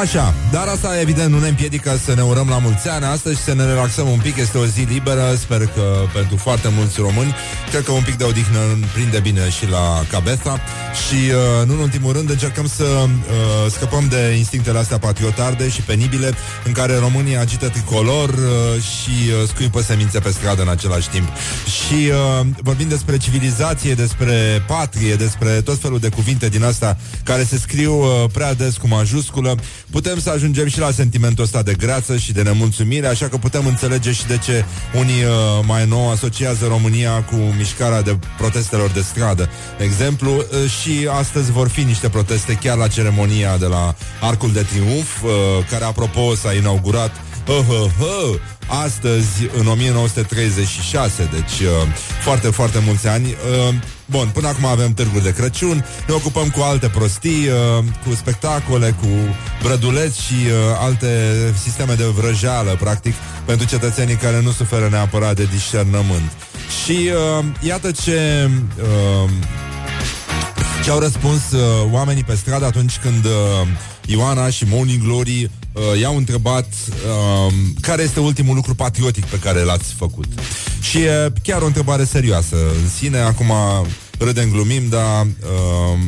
[0.00, 3.42] Așa, dar asta evident nu ne împiedică să ne urăm la mulți ani astăzi și
[3.42, 4.36] să ne relaxăm un pic.
[4.36, 7.34] Este o zi liberă, sper că pentru foarte mulți români,
[7.70, 8.58] cred că un pic de odihnă
[8.92, 10.60] prinde bine și la cabeza
[11.06, 13.08] și, uh, nu în ultimul rând, încercăm să uh,
[13.70, 16.32] scăpăm de instinctele astea patriotarde și penibile
[16.64, 21.28] în care românii agită tricolor uh, și uh, scuipă semințe pe stradă în același timp.
[21.64, 22.10] Și
[22.40, 27.58] uh, vorbim despre civilizație, despre patrie, despre tot felul de cuvinte din asta care se
[27.58, 29.54] scriu uh, prea des cu majusculă,
[29.90, 33.66] putem să ajungem și la sentimentul ăsta de greață și de nemulțumire, așa că putem
[33.66, 39.00] înțelege și de ce unii uh, mai nou asociază România cu mișcarea de protestelor de
[39.00, 39.48] stradă.
[39.78, 44.52] De exemplu, uh, și astăzi vor fi niște proteste chiar la ceremonia de la Arcul
[44.52, 45.30] de Triunf, uh,
[45.70, 47.10] care, apropo, s-a inaugurat
[47.48, 51.68] uh, uh, uh, astăzi, în 1936, deci uh,
[52.22, 53.26] foarte, foarte mulți ani.
[53.68, 53.74] Uh,
[54.06, 58.96] bun, până acum avem târguri de Crăciun, ne ocupăm cu alte prostii, uh, cu spectacole,
[59.00, 59.08] cu
[59.62, 61.08] brăduleți și uh, alte
[61.62, 63.14] sisteme de vrăjeală, practic,
[63.44, 66.32] pentru cetățenii care nu suferă neapărat de discernământ.
[66.84, 68.50] Și uh, iată ce...
[68.80, 69.30] Uh,
[70.86, 73.30] ce au răspuns uh, oamenii pe stradă atunci când uh,
[74.06, 79.60] Ioana și Morning Glory uh, i-au întrebat uh, care este ultimul lucru patriotic pe care
[79.60, 80.24] l-ați făcut.
[80.80, 83.18] Și e chiar o întrebare serioasă în sine.
[83.18, 83.52] Acum
[84.18, 85.98] râdem, glumim, dar uh,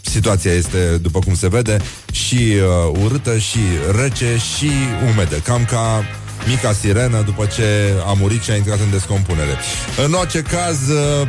[0.00, 1.76] situația este, după cum se vede,
[2.12, 3.58] și uh, urâtă, și
[4.00, 4.70] rece, și
[5.12, 5.36] umedă.
[5.36, 6.04] Cam ca
[6.46, 9.56] mica sirenă după ce a murit și a intrat în descompunere.
[10.04, 11.28] În orice caz, uh,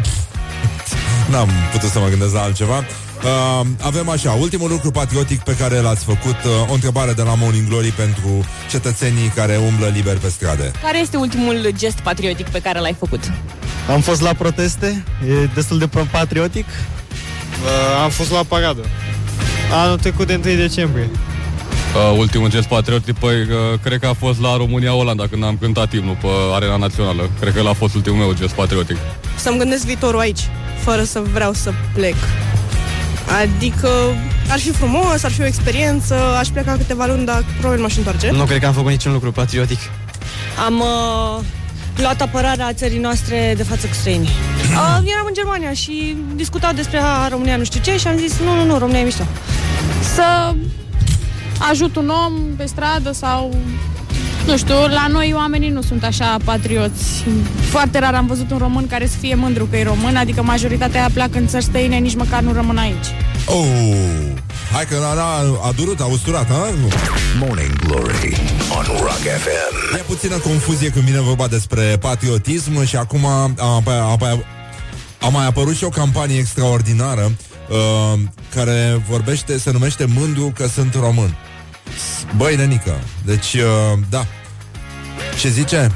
[1.30, 2.78] N-am putut să mă gândesc la altceva.
[2.78, 7.36] Uh, avem așa, ultimul lucru patriotic pe care l-ați făcut, uh, o întrebare de la
[7.36, 10.72] Morning Glory pentru cetățenii care umblă liber pe strade.
[10.82, 13.32] Care este ultimul gest patriotic pe care l-ai făcut?
[13.90, 16.66] Am fost la proteste, e destul de patriotic.
[16.66, 18.86] Uh, am fost la paradă.
[19.74, 21.10] Anul trecut de 1 decembrie.
[21.96, 25.94] Uh, ultimul gest patriotic, păi, uh, cred că a fost la România-Olanda, când am cântat
[25.94, 27.30] imnul pe arena națională.
[27.40, 28.98] Cred că l-a fost ultimul meu gest patriotic.
[29.36, 30.40] Să-mi gândesc viitorul aici,
[30.84, 32.16] fără să vreau să plec.
[33.42, 33.90] Adică
[34.50, 38.32] ar fi frumos, ar fi o experiență, aș pleca câteva luni, dar probabil m-aș întoarce.
[38.32, 39.80] Nu cred că am făcut niciun lucru patriotic.
[40.66, 41.44] Am uh,
[41.96, 44.30] luat apărarea țării noastre de față cu străinii.
[44.70, 48.40] Uh, eram în Germania și discutau despre a, România nu știu ce și am zis
[48.40, 49.24] nu, nu, nu, România e mișto.
[50.16, 50.54] Să
[51.70, 53.56] ajut un om pe stradă sau...
[54.48, 57.24] Nu știu, la noi oamenii nu sunt așa patrioți.
[57.70, 61.10] Foarte rar am văzut un român care să fie mândru că e român, adică majoritatea
[61.14, 63.06] pleacă în țări străine, nici măcar nu rămân aici.
[63.46, 63.66] Oh,
[64.74, 66.70] hai că a, a, a durut, a usturat, ha?
[67.40, 68.38] Morning Glory
[68.78, 69.96] on Rock FM.
[69.96, 74.40] E puțină confuzie când vine vorba despre patriotism și acum a, a, a, a,
[75.22, 77.32] a mai apărut și o campanie extraordinară
[77.70, 78.20] uh,
[78.56, 81.36] care vorbește, se numește Mândru că sunt român.
[82.36, 84.26] Băi, nenică, deci, uh, da.
[85.40, 85.92] Ce zice?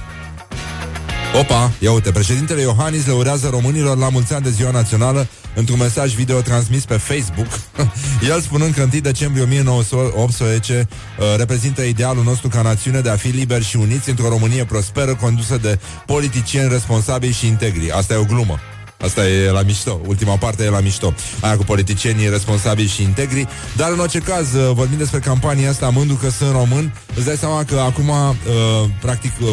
[1.39, 5.77] Opa, ia uite, președintele Iohannis le urează românilor la mulți ani de ziua națională într-un
[5.77, 7.47] mesaj video transmis pe Facebook.
[8.31, 10.87] El spunând că 1 decembrie 1918
[11.19, 15.15] uh, reprezintă idealul nostru ca națiune de a fi liberi și uniți într-o Românie prosperă
[15.15, 17.91] condusă de politicieni responsabili și integri.
[17.91, 18.59] Asta e o glumă.
[19.01, 21.13] Asta e la mișto, ultima parte e la mișto.
[21.39, 23.47] Aia cu politicienii responsabili și integri.
[23.75, 27.35] Dar în orice caz, uh, vorbim despre campania asta Mândru că sunt român Îți dai
[27.35, 29.49] seama că acum, uh, practic uh,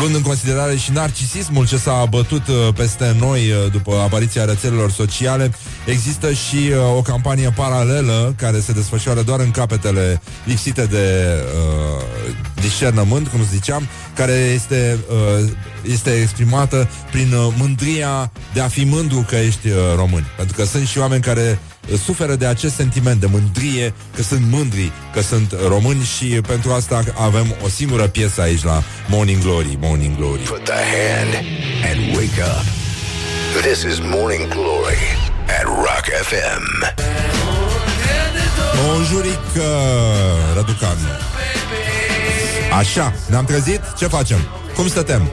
[0.00, 4.90] Luând în considerare și narcisismul Ce s-a bătut uh, peste noi uh, După apariția rețelelor
[4.90, 5.52] sociale
[5.86, 12.04] Există și uh, o campanie paralelă Care se desfășoară doar în capetele Lipsite de uh,
[12.60, 15.48] discernământ, cum ziceam Care este, uh,
[15.92, 20.64] este exprimată Prin uh, mândria de a fi mândru că ești uh, român Pentru că
[20.64, 21.58] sunt și oameni care
[21.92, 26.72] uh, suferă de acest sentiment de mândrie, că sunt mândri, că sunt români și pentru
[26.72, 30.42] asta avem o singură piesă aici la Morning Glory, Morning Glory.
[30.42, 31.34] Put the hand
[31.90, 32.64] and wake up.
[33.62, 35.02] This is Morning Glory
[35.58, 36.64] at Rock FM.
[38.86, 39.62] Bonjuric, uh,
[40.54, 40.96] Răducan.
[42.78, 43.80] Așa, ne-am trezit?
[43.98, 44.38] Ce facem?
[44.74, 45.30] Cum stătem?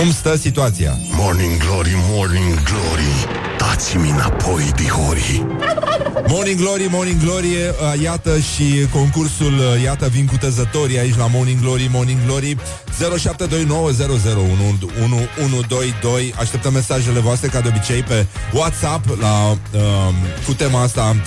[0.00, 0.98] Cum stă situația?
[1.10, 3.28] Morning Glory, Morning Glory.
[3.58, 5.46] Dați-mi înapoi, dihori.
[6.28, 11.26] Morning Glory, Morning Glory, uh, iată și concursul, uh, iată vin cu tăzătorii aici la
[11.26, 12.56] Morning Glory, Morning Glory
[13.00, 13.04] 0729001122.
[16.38, 19.58] Așteptăm mesajele voastre ca de obicei pe WhatsApp la, uh,
[20.46, 21.20] cu tema asta uh,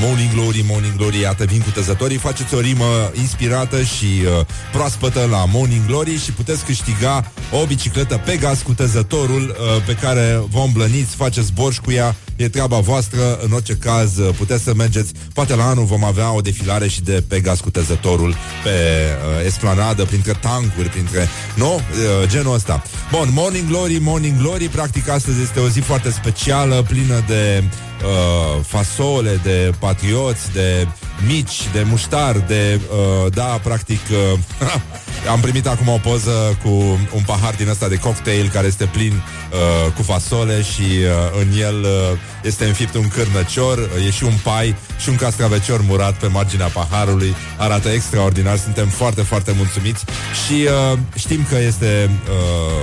[0.00, 2.16] Morning Glory, Morning Glory, iată vin cu tăzătorii.
[2.16, 8.20] Faceți o rimă inspirată și uh, proaspătă la Morning Glory Și puteți câștiga o bicicletă
[8.24, 13.38] Pegas cu tăzătorul uh, Pe care vă îmblăniți, faceți borș cu ea E treaba voastră,
[13.42, 17.02] în orice caz uh, puteți să mergeți Poate la anul vom avea o defilare și
[17.02, 21.28] de Pegas cu tăzătorul Pe uh, esplanadă, printre tancuri, printre...
[21.54, 21.74] Nu?
[21.74, 26.84] Uh, genul ăsta Bun, Morning Glory, Morning Glory Practic astăzi este o zi foarte specială
[26.88, 27.64] Plină de
[28.04, 30.86] uh, fasole, de patrioți, de
[31.26, 32.80] mici, de muștar, de...
[32.90, 34.00] Uh, da, practic...
[34.10, 34.38] Uh,
[35.30, 36.68] am primit acum o poză cu
[37.14, 41.58] un pahar din ăsta de cocktail care este plin uh, cu fasole și uh, în
[41.58, 46.26] el uh, este înfipt un cârnăcior, e și un pai și un castravecior murat pe
[46.26, 47.34] marginea paharului.
[47.58, 50.04] Arată extraordinar, suntem foarte, foarte mulțumiți
[50.46, 50.52] și
[50.92, 52.10] uh, știm că este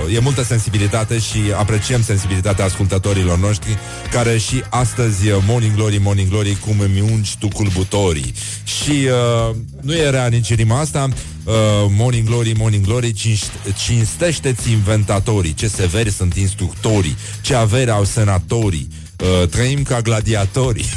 [0.06, 3.78] uh, e multă sensibilitate și apreciem sensibilitatea ascultătorilor noștri
[4.10, 8.34] care și astăzi uh, Morning Glory, Morning Glory, cum îmi ungi tu culbutorii.
[8.64, 11.08] Și uh, nu e rea nici rima asta,
[11.44, 11.52] uh,
[11.88, 18.88] Morning Glory, Morning Glory cinst- Cinstește-ți inventatorii Ce severi sunt instructorii Ce avere au senatorii
[19.22, 20.90] uh, Trăim ca gladiatorii.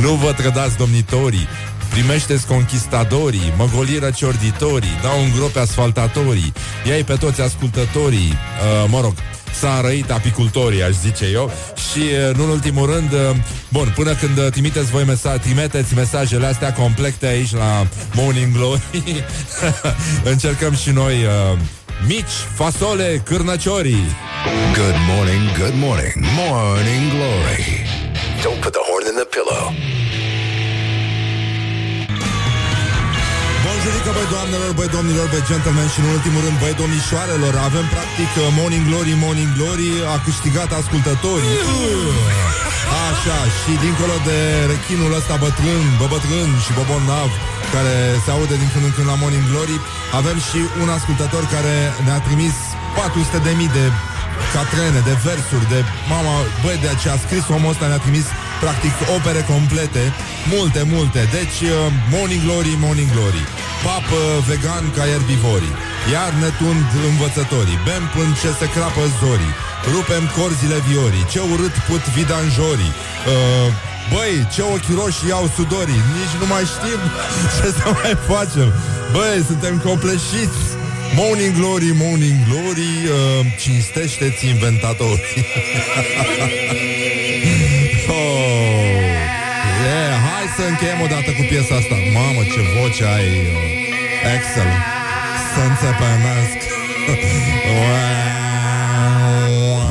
[0.00, 1.48] Nu vă trădați domnitorii.
[1.90, 6.52] Primește-ți conquistadorii, măgoliră ciorditorii, dau un grope asfaltatorii,
[6.88, 9.14] iai pe toți ascultătorii, uh, mă rog,
[9.60, 11.52] s-a înrăit apicultorii, aș zice eu.
[11.90, 13.36] Și, uh, nu în ultimul rând, uh,
[13.68, 18.82] bun, până când uh, trimiteți voi mesa- trimiteți mesajele astea complete aici la Morning Glory
[20.32, 21.58] Încercăm și noi uh,
[22.06, 24.04] mici, fasole, cârnăciorii
[24.80, 27.66] Good morning, good morning, morning glory.
[28.42, 29.64] Don't put the horn in the pillow.
[33.64, 38.30] Bonjurică, băi doamnelor, băi domnilor, băi gentlemen și în ultimul rând, băi domnișoarelor Avem practic
[38.36, 41.56] uh, Morning Glory, Morning Glory A câștigat ascultătorii
[43.08, 44.38] Așa, și dincolo de
[44.72, 47.30] rechinul ăsta bătrân, bă bătrân și bobonav
[47.74, 49.76] Care se aude din când în când la Morning Glory
[50.18, 51.74] Avem și un ascultător care
[52.06, 52.56] ne-a trimis
[52.96, 53.84] 400 de mii de
[54.54, 55.80] catrene, de versuri, de
[56.12, 58.26] mama, băi, de ce a scris omul ăsta ne-a trimis
[58.62, 60.02] practic opere complete,
[60.54, 61.20] multe, multe.
[61.38, 61.74] Deci, uh,
[62.14, 63.42] Morning Glory, Morning Glory.
[63.84, 65.74] Pap uh, vegan ca erbivorii.
[66.14, 67.82] Iar ne tund învățătorii.
[67.88, 69.54] Bem până ce se crapă zorii.
[69.92, 71.28] Rupem corzile viorii.
[71.32, 72.92] Ce urât put vidanjorii.
[72.96, 77.00] Uh, Băi, ce ochi roșii iau sudorii Nici nu mai știm
[77.56, 78.68] ce să mai facem.
[79.12, 80.60] Băi, suntem copleșiți.
[81.18, 85.44] Morning Glory, Morning Glory uh, Cinstește-ți inventatorii.
[88.12, 88.16] Oh.
[89.84, 91.96] yeah, Hai să încheiem o dată cu piesa asta.
[92.14, 94.70] Mamă, ce voce ai uh, Excel
[95.52, 96.58] Să înțepănesc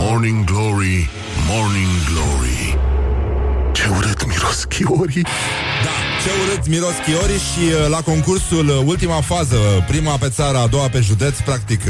[0.01, 1.09] Morning Glory,
[1.47, 2.68] Morning Glory
[3.79, 5.21] Ce urât miros chiorii.
[5.83, 10.29] Da, ce urât miros chiori și uh, la concursul, uh, ultima fază, uh, prima pe
[10.29, 11.81] țară, a doua pe județ, practic,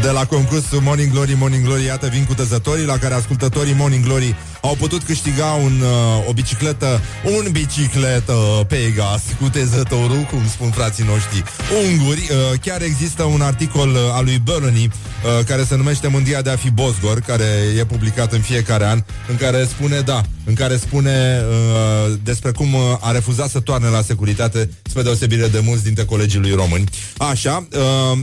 [0.00, 4.04] de la concursul Morning Glory, Morning Glory, iată, vin cu tăzătorii, la care ascultătorii Morning
[4.04, 10.70] Glory au putut câștiga un, uh, o bicicletă, un bicicletă Pegas cu tezătorul, cum spun
[10.70, 11.42] frații noștri
[11.84, 12.28] unguri.
[12.30, 16.50] Uh, chiar există un articol uh, al lui Bellany, uh, care se numește Mândria de
[16.50, 17.44] a fi Bosgor, care
[17.78, 22.74] e publicat în fiecare an, în care spune, da, în care spune uh, despre cum
[22.74, 26.84] uh, a refuzat să toarne la securitate, spre deosebire de mulți dintre colegii lui români.
[27.16, 28.18] Așa, uh,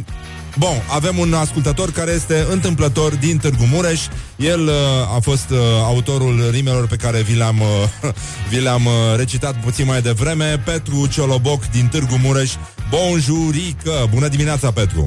[0.58, 4.02] Bun, avem un ascultător care este întâmplător din Târgu Mureș.
[4.36, 8.10] El uh, a fost uh, autorul rimelor pe care vi le-am, uh,
[8.50, 10.62] vi le-am uh, recitat puțin mai devreme.
[10.66, 12.52] Petru Cioloboc din Târgu Mureș.
[12.90, 14.08] Bonjurică!
[14.10, 15.06] Bună dimineața, Petru!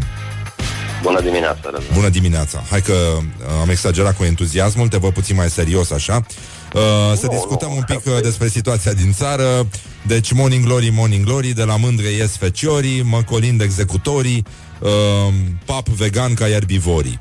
[1.02, 1.94] Bună dimineața, Răzvan.
[1.94, 2.62] Bună dimineața!
[2.70, 3.22] Hai că uh,
[3.60, 6.26] am exagerat cu entuziasmul, te văd puțin mai serios așa.
[6.74, 6.82] Uh,
[7.16, 9.66] să discutăm un pic uh, despre situația din țară.
[10.06, 14.44] Deci, Morning Glory, Morning Glory, de la mândre ies feciorii, mă colind executorii,
[14.78, 15.34] uh,
[15.64, 17.18] pap vegan ca ierbivorii.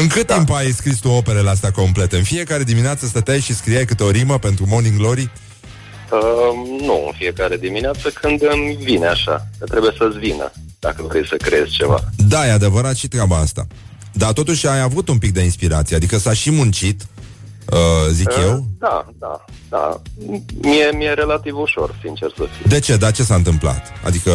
[0.00, 2.16] În cât timp ai scris tu operele astea complete?
[2.16, 5.30] În fiecare dimineață stăteai și scriai câte o rimă pentru Morning Glory?
[6.10, 11.26] Uh, nu în fiecare dimineață când îmi vine așa, că trebuie să-ți vină, dacă vrei
[11.26, 12.00] să creezi ceva.
[12.16, 13.66] Da, e adevărat și treaba asta.
[14.12, 17.06] Dar totuși ai avut un pic de inspirație, adică s-a și muncit,
[17.72, 17.78] uh,
[18.10, 18.66] zic Uh, eu.
[18.78, 20.00] Da, da, da.
[20.62, 22.68] Mie, mie e relativ ușor, sincer să fiu.
[22.68, 22.96] De ce?
[22.96, 23.92] Dar ce s-a întâmplat?
[24.04, 24.30] Adică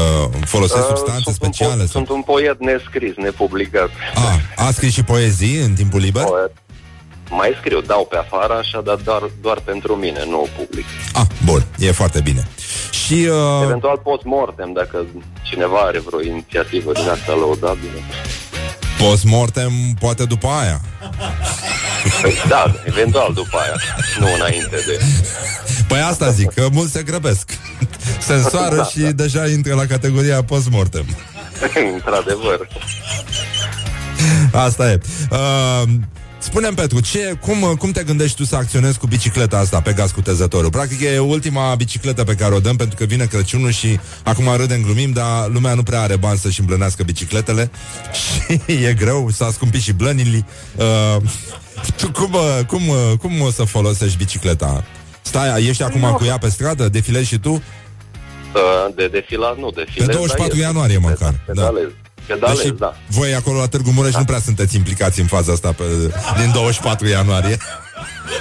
[0.45, 1.71] folosesc Uh, substanțe sunt speciale?
[1.81, 2.03] Un po- sau?
[2.05, 3.89] sunt un poet nescris, nepublicat.
[4.15, 6.23] A, a scris și poezii în timpul liber?
[6.23, 6.51] Poet.
[7.31, 10.85] Mai scriu, dau pe afară așa, dar doar, doar pentru mine, nu public.
[11.13, 12.47] Ah, bun, e foarte bine.
[12.91, 13.13] Și...
[13.13, 15.05] Uh, Eventual post-mortem, dacă
[15.43, 17.99] cineva are vreo inițiativă din asta laudabilă.
[18.99, 20.81] Post-mortem, poate după aia.
[22.21, 23.75] Păi, da, eventual după aia,
[24.19, 24.99] nu înainte de...
[25.87, 27.51] Păi asta zic, că mulți se grăbesc.
[28.19, 31.05] Se însoară Da, și deja intră la categoria post-mortem.
[31.93, 32.67] Într-adevăr.
[34.51, 34.99] Asta e.
[35.31, 35.89] Uh,
[36.49, 40.11] Spune-mi, Petru, ce, cum, cum te gândești tu să acționezi cu bicicleta asta pe gaz
[40.11, 40.69] cu tezătorul?
[40.69, 44.81] Practic e ultima bicicletă pe care o dăm pentru că vine Crăciunul și acum râdem,
[44.81, 47.71] glumim, dar lumea nu prea are bani să-și îmblânească bicicletele
[48.19, 50.45] și e greu, s-a scumpit și blănili.
[50.75, 51.17] Uh,
[51.95, 54.83] tu cum, uh, cum, uh, cum o să folosești bicicleta?
[55.21, 56.13] Stai, ești acum Nu.
[56.13, 56.89] cu ea pe stradă?
[56.89, 57.51] Defilezi și tu?
[57.51, 57.61] Uh,
[58.95, 60.07] De defilat, nu, defilez.
[60.07, 60.65] Pe 24 dar ies.
[60.67, 61.33] ianuarie măcar.
[61.45, 61.87] Pedalez.
[62.33, 62.95] Pedalez, Deși da.
[63.07, 65.83] voi acolo la Târgu Mureș nu prea sunteți implicați în faza asta pe,
[66.37, 67.57] din 24 ianuarie.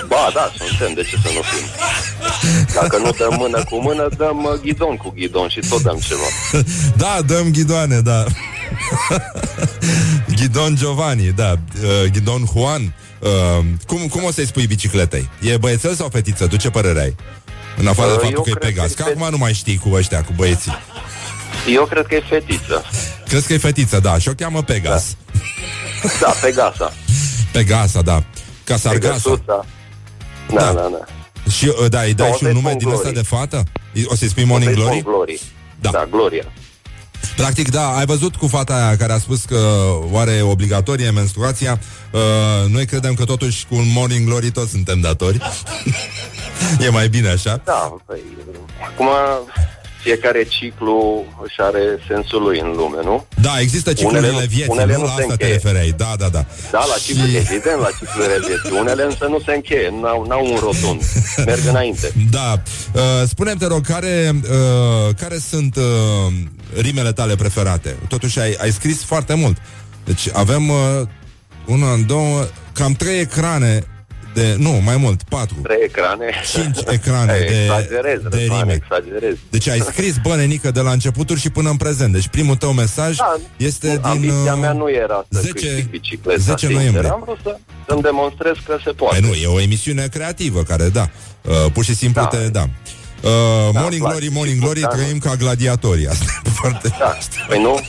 [0.06, 1.66] Ba, da, suntem, de ce să nu fim?
[2.74, 6.28] Dacă nu dăm mână cu mână, dăm uh, ghidon cu ghidon și tot dăm ceva.
[7.02, 8.24] Da, dăm ghidoane, da.
[10.36, 11.54] Ghidon Giovanni, da.
[11.82, 12.94] Uh, Ghidon Juan.
[13.18, 15.28] Uh, cum, cum o să-i spui bicicletei?
[15.40, 16.46] E băiețel sau fetiță?
[16.46, 17.14] Tu ce părere ai?
[17.76, 18.92] În afară de Uh, faptul eu că e cred Pegas.
[18.92, 20.72] că Că e acum nu mai știi cu ăștia, cu băieții.
[21.66, 22.84] Eu cred că e fetiță.
[23.28, 25.16] Crezi că e fetiță, da, și o cheamă Pegas.
[26.20, 26.92] Da, Pegasa.
[27.52, 28.22] Pegasa, da.
[28.64, 29.12] Ca Sargasa.
[29.22, 29.64] Pegasuța.
[30.54, 31.04] Da, da, da.
[31.50, 33.16] Și, uh, da, îi dai Da, o și un să-i nume spun din ăsta Glory.
[33.16, 33.62] de fată?
[34.06, 34.98] O să-i spui Morning Să-i Glory?
[34.98, 35.40] spun Glory.
[35.80, 35.90] Da.
[35.90, 36.44] da, Gloria.
[37.36, 39.58] Practic, da, ai văzut cu fata aia care a spus că
[40.10, 41.80] oare e obligatorie menstruația.
[42.12, 45.38] Uh, noi credem că totuși cu un Morning Glory toți suntem datori.
[46.86, 47.60] e mai bine așa.
[47.64, 48.20] Da, păi,
[48.92, 49.08] acum
[50.02, 53.26] fiecare ciclu își are sensul lui în lume, nu?
[53.40, 55.52] Da, există ciclurile Unele nu- vieții, unele nu nu la se asta te încheie.
[55.52, 55.94] refereai.
[55.96, 56.44] Da, da, da.
[56.70, 58.78] Da, la ciclu, evident, la ciclurile vieții.
[58.80, 61.02] Unele însă nu se încheie, n-au, n-au un rotund,
[61.46, 62.12] merg înainte.
[62.38, 62.62] Da.
[62.94, 66.32] Uh, spune-mi, te rog, care, uh, care sunt uh,
[66.80, 67.96] rimele tale preferate?
[68.08, 69.56] Totuși ai, ai scris foarte mult.
[70.04, 70.76] Deci avem uh,
[71.66, 73.84] una, două, cam trei ecrane
[74.38, 74.54] de...
[74.58, 75.56] Nu, mai mult, patru.
[75.62, 76.24] Trei ecrane.
[76.52, 78.72] Cinci ecrane de- exagerez, de Răzvan, rime.
[78.82, 79.34] exagerez.
[79.50, 82.12] Deci ai scris bănenică de la începuturi și până în prezent.
[82.12, 84.00] Deci primul tău mesaj Da, este din...
[84.02, 86.76] Ambiția uh, mea nu era să 10 câștig bicicleta, 10 sincer.
[86.76, 87.08] noiembrie.
[87.10, 87.56] Am vrut să,
[87.88, 89.20] să-mi demonstrez că se poate.
[89.20, 91.10] Păi nu, e o emisiune creativă care, da,
[91.42, 92.26] uh, pur și simplu Da.
[92.28, 92.60] te, da.
[93.22, 93.30] Uh,
[93.72, 95.06] Da, morning place Glory, și Morning Glory, important.
[95.06, 96.06] trăim ca gladiatorii.
[96.08, 96.88] Asta e foarte...
[96.98, 97.16] Da,
[97.48, 97.78] păi nu?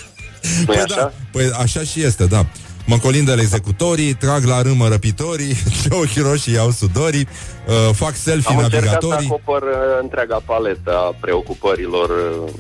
[0.60, 1.14] Nu Păi e da, așa?
[1.32, 2.46] păi așa și este, da.
[2.90, 5.56] Mă colindă executorii, trag la râmă răpitorii,
[6.02, 7.28] ochii roșii iau sudorii,
[7.68, 9.28] uh, fac selfie Am încercat să navigatorii.
[9.28, 12.52] acopăr uh, întreaga paletă a preocupărilor uh,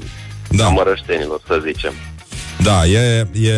[0.49, 0.65] Da.
[0.65, 1.93] amărăștenilor, să zicem.
[2.63, 3.53] Da, e, e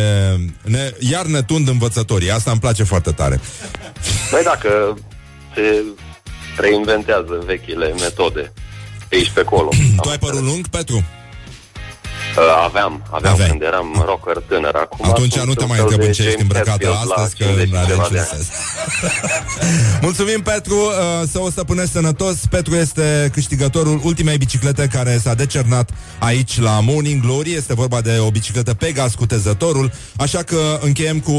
[0.62, 2.30] ne, iar ne tund învățătorii.
[2.30, 3.40] Asta îmi place foarte tare.
[4.30, 4.98] Păi dacă
[5.54, 5.82] se
[6.56, 8.52] reinventează vechile metode
[9.08, 9.68] pe aici pe acolo.
[10.02, 11.04] Tu ai părul lung, Petru?
[12.36, 13.48] Uh, Aveam, aveam Aveai.
[13.48, 14.74] când eram rocker tânăr.
[14.74, 16.86] Acum Atunci sunt nu te un mai fel întreb de în ce ești James îmbrăcată
[16.86, 18.28] Hetfield la astăzi, că 50 nu are ceva niciun de ani.
[18.32, 18.46] sens.
[20.06, 22.36] Mulțumim, Petru, uh, să o stăpânești sănătos.
[22.50, 27.52] Petru este câștigătorul ultimei biciclete care s-a decernat aici la Morning Glory.
[27.54, 31.32] Este vorba de o bicicletă Pegas cu tezătorul, așa că încheiem cu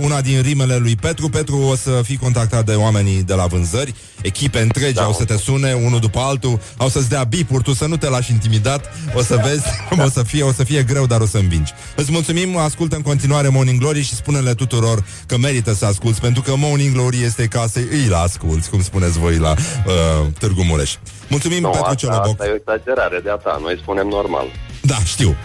[0.00, 1.28] una din rimele lui Petru.
[1.28, 3.94] Petru o să fii contactat de oamenii de la vânzări,
[4.26, 5.02] echipe întregi da.
[5.02, 8.08] au să te sune unul după altul, au să-ți dea bipuri, tu să nu te
[8.08, 9.64] lași intimidat, o să vezi,
[10.06, 11.72] o să fie, o să fie greu, dar o să învingi.
[11.96, 16.42] Îți mulțumim, ascultă în continuare Morning Glory și spune-le tuturor că merită să asculți, pentru
[16.42, 20.62] că Morning Glory este ca să îi la asculți, cum spuneți voi la uh, Târgu
[20.62, 20.94] Mureș.
[21.28, 22.26] Mulțumim Nu, Petru asta, Cioloboc.
[22.26, 24.46] asta e o exagerare de a ta, noi spunem normal.
[24.82, 25.36] Da, știu.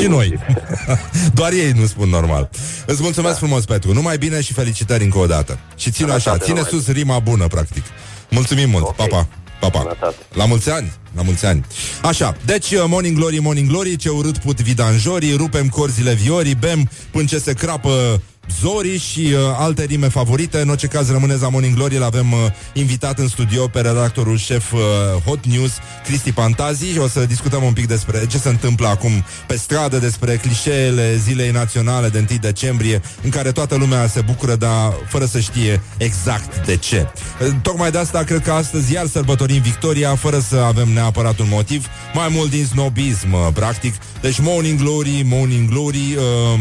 [0.00, 0.38] Și noi.
[1.34, 2.50] Doar ei nu spun normal.
[2.86, 3.38] Îți mulțumesc da.
[3.38, 3.92] frumos, Petru.
[3.92, 5.58] Numai bine și felicitări încă o dată.
[5.76, 7.84] Și ține așa, Sănătate, ține numai sus rima bună, practic.
[8.30, 8.84] Mulțumim mult.
[8.84, 9.06] Okay.
[9.08, 9.28] Pa, pa.
[9.60, 9.78] Pa, pa.
[9.78, 10.16] Sănătate.
[10.32, 11.64] La mulți ani, la mulți ani.
[12.02, 16.90] Așa, deci uh, Morning Glory, Morning Glory, ce urât put vidanjorii, rupem corzile viorii, bem
[17.10, 18.22] până ce se crapă
[18.60, 20.60] zorii și uh, alte rime favorite.
[20.60, 22.38] În orice caz, rămâneți la Morning Glory, l-avem uh,
[22.72, 24.80] invitat în studio pe redactorul șef uh,
[25.24, 25.72] Hot News,
[26.04, 29.98] Cristi Pantazi și o să discutăm un pic despre ce se întâmplă acum pe stradă,
[29.98, 35.24] despre clișeele zilei naționale de 1 decembrie, în care toată lumea se bucură, dar fără
[35.24, 37.06] să știe exact de ce.
[37.40, 41.48] Uh, Tocmai de asta cred că astăzi iar sărbătorim victoria, fără să avem neapărat un
[41.48, 43.94] motiv, mai mult din snobism, uh, practic.
[44.20, 46.60] Deci Morning Glory, Morning Glory, uh,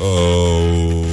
[0.00, 1.06] uh,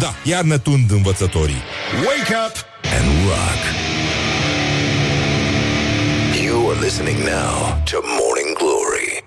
[0.00, 1.62] da, iar ne tund învățătorii.
[2.06, 2.54] Wake up
[2.98, 3.62] and rock.
[6.44, 9.24] You are listening now to Morning Glory.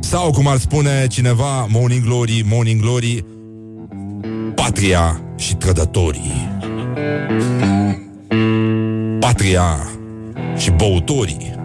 [0.00, 3.24] Sau, cum ar spune cineva, Morning Glory, Morning Glory,
[4.54, 6.58] patria și trădătorii.
[9.20, 9.88] Patria
[10.56, 11.57] și băutorii.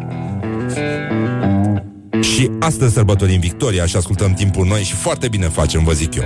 [2.23, 6.23] Și astăzi sărbătorim victoria și ascultăm timpul noi și foarte bine facem, vă zic eu.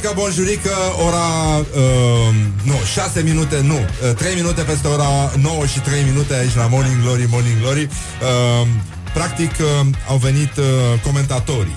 [0.00, 0.76] Bonjurică, bonjurică,
[1.06, 6.34] ora, uh, nu, 6 minute, nu, uh, 3 minute peste ora 9 și 3 minute
[6.34, 7.82] aici la Morning Glory, Morning Glory.
[7.82, 8.66] Uh,
[9.14, 10.64] Practic uh, au venit uh,
[11.04, 11.76] comentatorii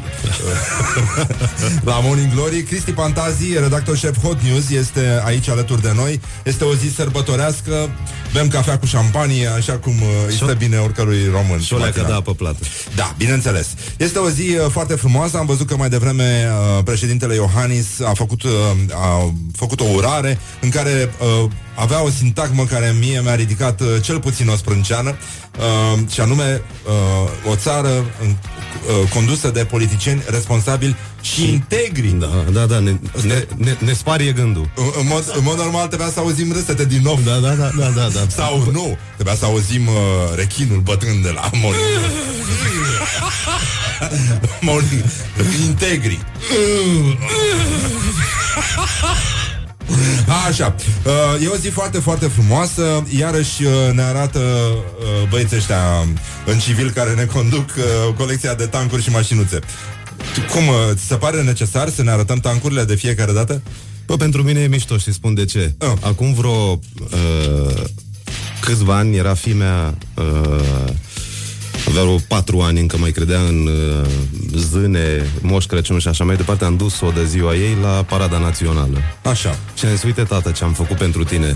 [1.89, 2.63] la Morning Glory.
[2.63, 6.21] Cristi Pantazi, redactor șef Hot News, este aici alături de noi.
[6.43, 7.89] Este o zi sărbătorească,
[8.33, 11.59] bem cafea cu șampanie, așa cum uh, îi stă bine oricărui român.
[11.59, 12.09] Și o leacă matinal.
[12.09, 12.57] de apă plată.
[12.95, 13.67] Da, bineînțeles.
[13.97, 15.37] Este o zi uh, foarte frumoasă.
[15.37, 18.51] Am văzut că mai devreme uh, președintele Iohannis a făcut, uh,
[18.91, 23.87] a făcut o urare în care uh, avea o sintagmă care mie mi-a ridicat uh,
[24.01, 25.15] cel puțin o sprânceană,
[25.57, 32.07] uh, și anume uh, o țară uh, uh, condusă de politicieni responsabili și integri.
[32.07, 32.95] Da, da, da, ne,
[33.25, 34.69] ne, ne, ne sparie gândul.
[34.75, 37.19] În, în, mod, în mod normal trebuia să auzim râsete din nou.
[37.25, 38.19] Da, da, da, da, da, da.
[38.29, 39.93] Sau nu, trebuia să auzim uh,
[40.35, 41.83] rechinul bătrân de la Morning.
[44.71, 45.03] morning.
[45.67, 46.19] Integri.
[50.47, 50.75] Așa,
[51.05, 56.07] uh, e o zi foarte, foarte frumoasă Iarăși uh, ne arată uh, băieții ăștia
[56.45, 59.59] în civil Care ne conduc uh, colecția de tancuri și mașinuțe
[60.51, 63.61] Cum, uh, ți se pare necesar să ne arătăm tancurile de fiecare dată?
[64.05, 65.73] Bă, pentru mine e mișto și spun de ce.
[65.77, 65.93] Ah.
[66.01, 67.83] Acum vreo uh,
[68.59, 70.93] câțiva ani era fimea uh,
[71.93, 74.09] avea vreo patru ani, încă mai credea în uh,
[74.55, 76.65] zâne, Moș Crăciun și așa mai departe.
[76.65, 79.01] Am dus-o de ziua ei la Parada Națională.
[79.23, 79.57] Așa.
[79.77, 81.55] Și am zis, uite tată ce am făcut pentru tine.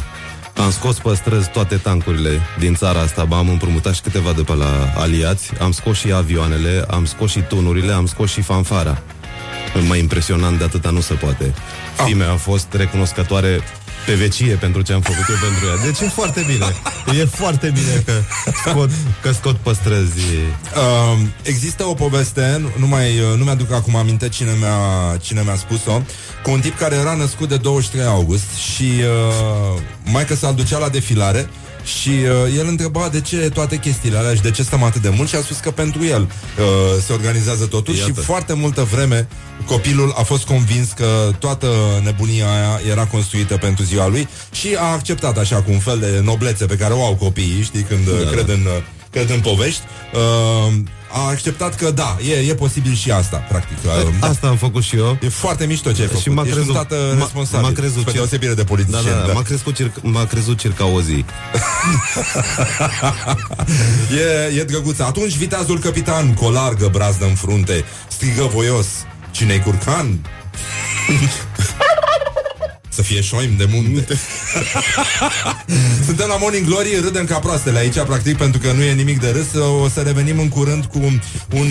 [0.56, 4.42] Am scos pe străzi toate tancurile din țara asta, ba, am împrumutat și câteva de
[4.42, 9.02] pe la aliați, am scos și avioanele, am scos și tunurile, am scos și fanfara.
[9.88, 11.54] Mai impresionant de atâta nu se poate.
[12.06, 13.62] Fimea a fost recunoscătoare
[14.08, 15.86] pe vecie pentru ce am făcut eu pentru ea.
[15.86, 16.66] Deci e foarte bine.
[17.22, 18.14] E foarte bine că
[18.66, 18.90] scot,
[19.22, 20.20] că scot pe străzi.
[20.76, 25.42] Uh, există o poveste, nu, nu mai, uh, nu mi-aduc acum aminte cine mi-a, cine
[25.44, 26.02] mi-a spus-o,
[26.44, 30.90] cu un tip care era născut de 23 august și uh, maica s-a ducea la
[30.90, 31.50] defilare
[31.88, 35.10] și uh, el întreba de ce toate chestiile alea și de ce stăm atât de
[35.10, 38.08] mult și a spus că pentru el uh, se organizează totul Iată.
[38.08, 39.28] și foarte multă vreme
[39.66, 41.68] copilul a fost convins că toată
[42.04, 46.22] nebunia aia era construită pentru ziua lui și a acceptat așa cu un fel de
[46.24, 48.54] noblețe pe care o au copiii, știi, când da, Da, cred, da.
[48.54, 49.82] În, uh, cred în povești.
[50.14, 50.74] Uh,
[51.12, 53.78] a acceptat că da, e, e posibil și asta, practic.
[53.86, 54.28] Uh, da.
[54.28, 55.18] Asta am făcut și eu.
[55.22, 56.22] E foarte mișto ce ai făcut.
[56.22, 57.68] Și m-a Ești crezut, un tată m-a- responsabil.
[57.68, 59.06] M-a crezut spre cir- deosebire de da, politicieni.
[59.20, 61.26] da, da, M-a, crezut circa, m-a crezut circa o zi.
[64.52, 65.00] E, e drăguț.
[65.00, 68.86] Atunci viteazul capitan, cu o largă brazdă în frunte, strigă voios.
[69.32, 70.20] Cine-i curcan?
[72.98, 74.20] Să fie șoim de munte.
[76.06, 79.30] Suntem la Morning Glory, râdem ca proastele aici, practic, pentru că nu e nimic de
[79.30, 79.62] râs.
[79.84, 81.20] O să revenim în curând cu un,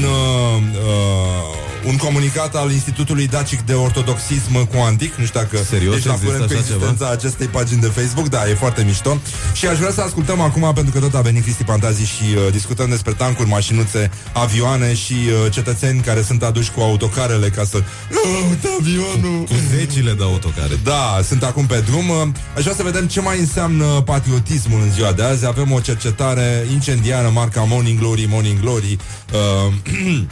[0.03, 5.15] uh, uh, un comunicat al Institutului Dacic de Ortodoxism cuantic.
[5.15, 5.95] Nu știu dacă Serios?
[5.95, 6.75] ești la Există curent cu așa ceva?
[6.75, 8.29] existența acestei pagini de Facebook.
[8.29, 9.19] Da, e foarte mișto.
[9.53, 12.53] Și aș vrea să ascultăm acum, pentru că tot a venit Cristi Pantazi și uh,
[12.53, 17.77] discutăm despre tancuri, mașinuțe, avioane și uh, cetățeni care sunt aduși cu autocarele ca să...
[17.77, 19.45] Uh, uite avionul!
[19.45, 20.79] Cu zecile de autocare.
[20.85, 22.35] Da, sunt acum pe drum.
[22.57, 25.47] Aș vrea să vedem ce mai înseamnă patriotismul în ziua de azi.
[25.47, 28.99] Avem o cercetare incendiară, marca Morning Glory, Morning Glory.
[29.33, 29.73] Uh,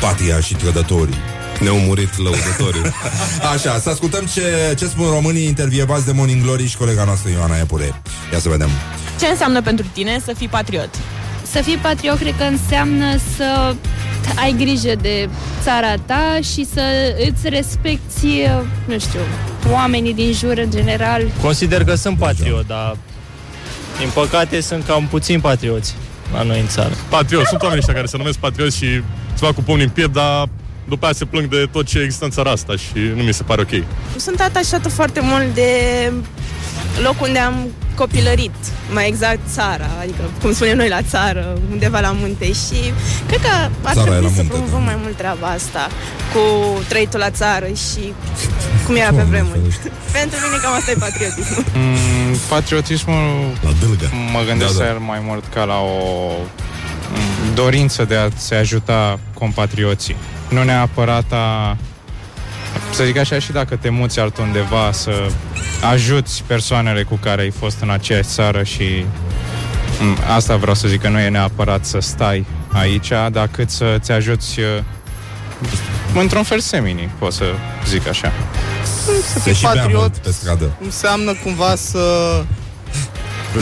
[0.00, 1.14] patria și trădătorii.
[1.60, 2.82] Ne-au murit lăudătorii.
[3.54, 7.58] Așa, să ascultăm ce, ce spun românii intervievați de Morning Glory și colega noastră Ioana
[7.58, 8.02] Epure.
[8.32, 8.68] Ia să vedem.
[9.20, 10.90] Ce înseamnă pentru tine să fii patriot?
[11.50, 13.74] Să fii patriot cred că înseamnă să
[14.36, 15.28] ai grijă de
[15.62, 16.80] țara ta și să
[17.28, 18.42] îți respecti,
[18.84, 19.20] nu știu,
[19.72, 21.22] oamenii din jur în general.
[21.42, 22.96] Consider că sunt patriot, dar
[23.98, 25.94] din păcate sunt cam puțini patrioți
[26.32, 26.92] la noi în țară.
[27.08, 28.86] Patriot, sunt oameni ăștia care se numesc patrioți și
[29.34, 30.48] se fac cu pumnii în piept, dar
[30.88, 33.42] după aia se plâng de tot ce există în țara asta și nu mi se
[33.42, 33.84] pare ok.
[34.16, 35.70] Sunt atașată foarte mult de
[37.02, 38.54] locul unde am copilărit,
[38.92, 42.92] mai exact țara, adică cum spunem noi la țară, undeva la munte și
[43.26, 43.48] cred că
[43.82, 45.88] ar Țara e trebui la să munte, promovăm mai mult treaba asta
[46.32, 46.40] cu
[46.88, 48.12] trăitul la țară și
[48.86, 49.58] cum era pe vremuri.
[50.12, 51.64] Pentru mine cam asta e patriotismul.
[51.76, 54.10] Mm, patriotismul La dâlgă.
[54.32, 54.92] mă gândesc Da, da, da.
[54.92, 54.98] da.
[55.04, 56.30] mai mult ca la o
[57.12, 60.16] mm, dorință de a se ajuta compatrioții.
[60.48, 61.76] Nu neapărat a
[62.94, 65.26] să zic așa și dacă te muți altundeva să
[65.90, 69.04] ajuți persoanele cu care ai fost în aceeași țară și
[70.00, 74.12] mm, asta vreau să zic că nu e neapărat să stai aici, dar cât să-ți
[74.12, 74.66] ajuți uh,
[76.14, 77.44] într-un fel semini, pot să
[77.86, 78.32] zic așa.
[79.32, 80.70] Să Se fii și bea patriot mult pe stradă.
[80.84, 81.98] înseamnă cumva să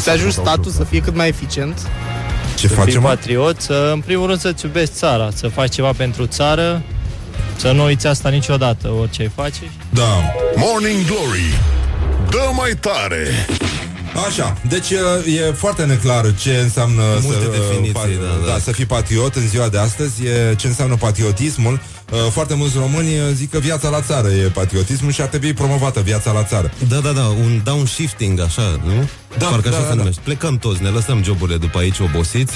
[0.01, 1.79] să ajungi statul să fie cât mai eficient.
[2.57, 3.09] Ce să facem, fii mă?
[3.09, 6.83] patriot, să, în primul rând să-ți iubești țara, să faci ceva pentru țară,
[7.57, 9.71] să nu uiți asta niciodată, orice ai face.
[9.91, 10.23] Da.
[10.57, 11.59] Morning Glory
[12.31, 13.47] Dă mai tare
[14.27, 14.91] Așa, deci
[15.39, 18.53] e foarte neclar ce înseamnă Multe să, definiții, pa- da, da.
[18.53, 21.81] da, să fii patriot în ziua de astăzi, e ce înseamnă patriotismul.
[22.13, 25.53] Uh, Foarte mulți români uh, zic că viața la țară e patriotismul și ar trebui
[25.53, 26.71] promovată viața la țară.
[26.89, 29.09] Da, da, da, un downshifting, așa, nu?
[29.39, 29.99] Da, Parcă da, așa da, se da.
[29.99, 30.21] numește.
[30.25, 32.53] Plecăm toți, ne lăsăm joburile după aici obosiți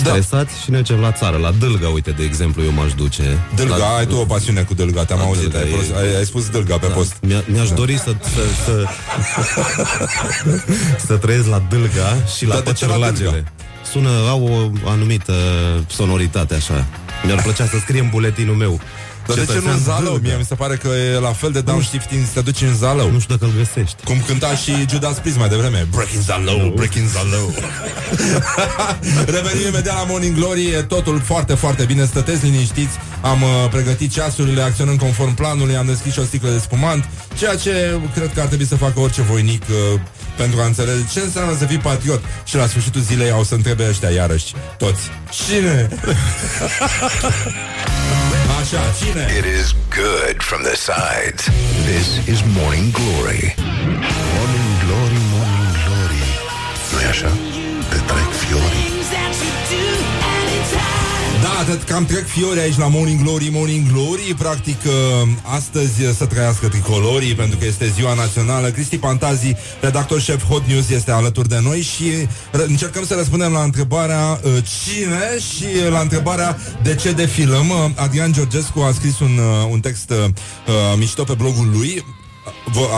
[0.00, 3.38] stresați și ne ducem la țară, la Dâlga, uite, de exemplu, eu m-aș duce.
[3.54, 5.96] Dâlga, la, ai tu o pasiune cu Dâlga, te-am La auzit, Dâlga ai, e- prost-
[5.96, 7.14] ai, ai spus Dâlga pe post.
[7.22, 8.84] Mi-a, mi-aș dori să, să, să,
[11.06, 13.52] să trăiesc la Dâlga și la Dar de ce la Pătrălagele.
[13.90, 15.34] Sună, au o anumită
[15.86, 16.86] sonoritate așa.
[17.24, 18.80] Mi-ar plăcea să scrie în buletinul meu.
[19.26, 20.12] Dar de ce nu în Cetățean Zalău?
[20.12, 20.28] Dâlga.
[20.28, 23.10] Mie mi se pare că e la fel de downshifting să te duci în Zalău.
[23.10, 24.04] Nu știu dacă îl găsești.
[24.04, 25.86] Cum cânta și Judas Priest mai devreme.
[25.90, 27.54] Breaking Zalău, Breaking Zalău.
[29.36, 30.66] Revenim imediat la Morning Glory.
[30.66, 32.04] E totul foarte, foarte bine.
[32.04, 32.96] Stăteți liniștiți.
[33.20, 37.08] Am uh, pregătit ceasurile, acționăm conform planului, am deschis și o sticlă de spumant,
[37.38, 40.00] ceea ce cred că ar trebui să facă orice voinic uh,
[40.42, 42.22] pentru a înțelege ce înseamnă să fii patriot.
[42.44, 45.02] Și la sfârșitul zilei au să întrebe ăștia iarăși, toți.
[45.30, 45.88] Cine?
[48.60, 49.26] Așa, cine?
[49.38, 51.42] It is good from the sides.
[51.90, 53.54] This is Morning Glory.
[54.34, 56.22] Morning Glory, Morning Glory.
[56.92, 57.30] nu așa?
[61.68, 66.10] Da, te- cam trec fiori aici la Morning Glory, Morning Glory Practic, uh, astăzi uh,
[66.16, 68.68] să trăiască tricolorii Pentru că este ziua națională.
[68.68, 72.10] Cristi Pantazi, redactor șef Hot News Este alături de noi și
[72.52, 74.52] r- încercăm să răspundem la întrebarea uh,
[74.84, 77.68] Cine și uh, la întrebarea De ce defilăm?
[77.68, 82.04] Uh, Adrian Georgescu a scris un, uh, un text uh, uh, mișto pe blogul lui.
[82.04, 82.17] Vo-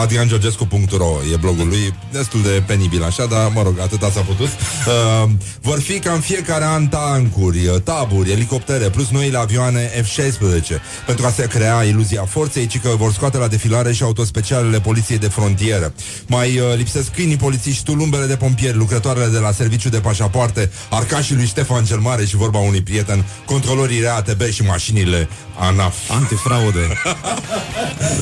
[0.01, 4.47] adriangeorgescu.ro e blogul lui, destul de penibil așa, dar mă rog, atâta s-a putut.
[4.47, 5.29] Uh,
[5.61, 11.25] vor fi ca în fiecare an tancuri, uh, taburi, elicoptere, plus noile avioane F-16, pentru
[11.25, 15.27] a se crea iluzia forței, ci că vor scoate la defilare și autospecialele poliției de
[15.27, 15.93] frontieră.
[16.27, 21.35] Mai uh, lipsesc câinii polițiști, tulumbele de pompieri, lucrătoarele de la serviciu de pașapoarte, arcașii
[21.35, 25.27] lui Ștefan cel Mare și vorba unui prieten, controlorii RATB și mașinile
[25.59, 26.09] ANAF.
[26.09, 27.01] Antifraude.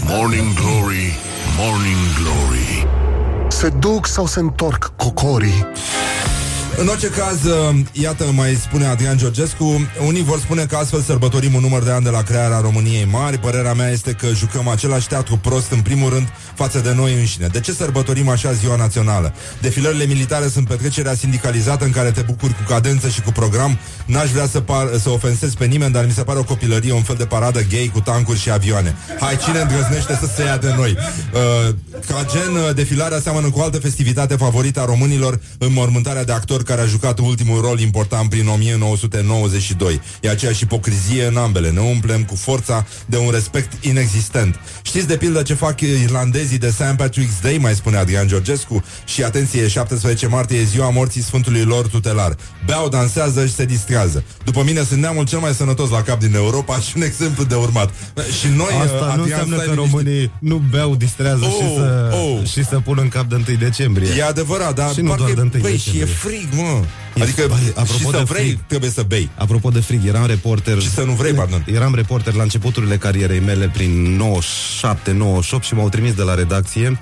[0.08, 1.19] Morning Glory,
[1.58, 2.88] Morning Glory
[3.48, 5.68] Se duc sau se întorc cocorii?
[6.80, 11.54] În orice caz, uh, iată, mai spune Adrian Georgescu, unii vor spune că astfel sărbătorim
[11.54, 13.38] un număr de ani de la crearea României mari.
[13.38, 17.48] Părerea mea este că jucăm același teatru prost în primul rând față de noi înșine.
[17.48, 19.34] De ce sărbătorim așa ziua națională?
[19.62, 23.78] Defilările militare sunt petrecerea sindicalizată în care te bucuri cu cadență și cu program.
[24.06, 27.04] N-aș vrea să, par, să ofensez pe nimeni, dar mi se pare o copilărie, un
[27.04, 28.96] fel de paradă gay cu tancuri și avioane.
[29.20, 30.98] Hai, cine îndrăznește să se ia de noi?
[31.34, 31.76] Uh,
[32.08, 36.82] ca gen, uh, defilarea seamănă cu altă festivitate favorită a românilor, înmormântarea de actori care
[36.82, 40.02] a jucat ultimul rol important prin 1992.
[40.22, 41.70] E aceeași ipocrizie în ambele.
[41.70, 44.60] Ne umplem cu forța de un respect inexistent.
[44.82, 46.96] Știți de pildă ce fac irlandezii de St.
[47.04, 51.88] Patrick's Day, mai spune Adrian Georgescu, și atenție, 17 martie e ziua morții Sfântului lor
[51.88, 52.36] tutelar.
[52.66, 54.24] Beau, dansează și se distrează.
[54.44, 57.56] După mine sunt neamul cel mai sănătos la cap din Europa și un exemplu de
[57.56, 57.90] urmat.
[58.40, 59.92] Și noi, Asta uh, nu Adrian, înseamnă stai că liniștit.
[59.94, 62.48] românii nu beau, distrează Oh, și, să, oh.
[62.52, 64.10] și să pună în cap de 1 decembrie.
[64.18, 66.06] E adevărat, dar și nu parcă doar de 1 băi, decembrie.
[66.06, 66.82] și e frig, mă.
[67.16, 68.60] E- Adică băi, și apropo să de vrei, frig.
[68.68, 69.30] trebuie să bei.
[69.36, 71.66] Apropo de frig, eram reporter Și să nu vrei, pardon.
[71.74, 77.02] Eram reporter la începuturile carierei mele Prin 97-98 Și m-au trimis de la redacție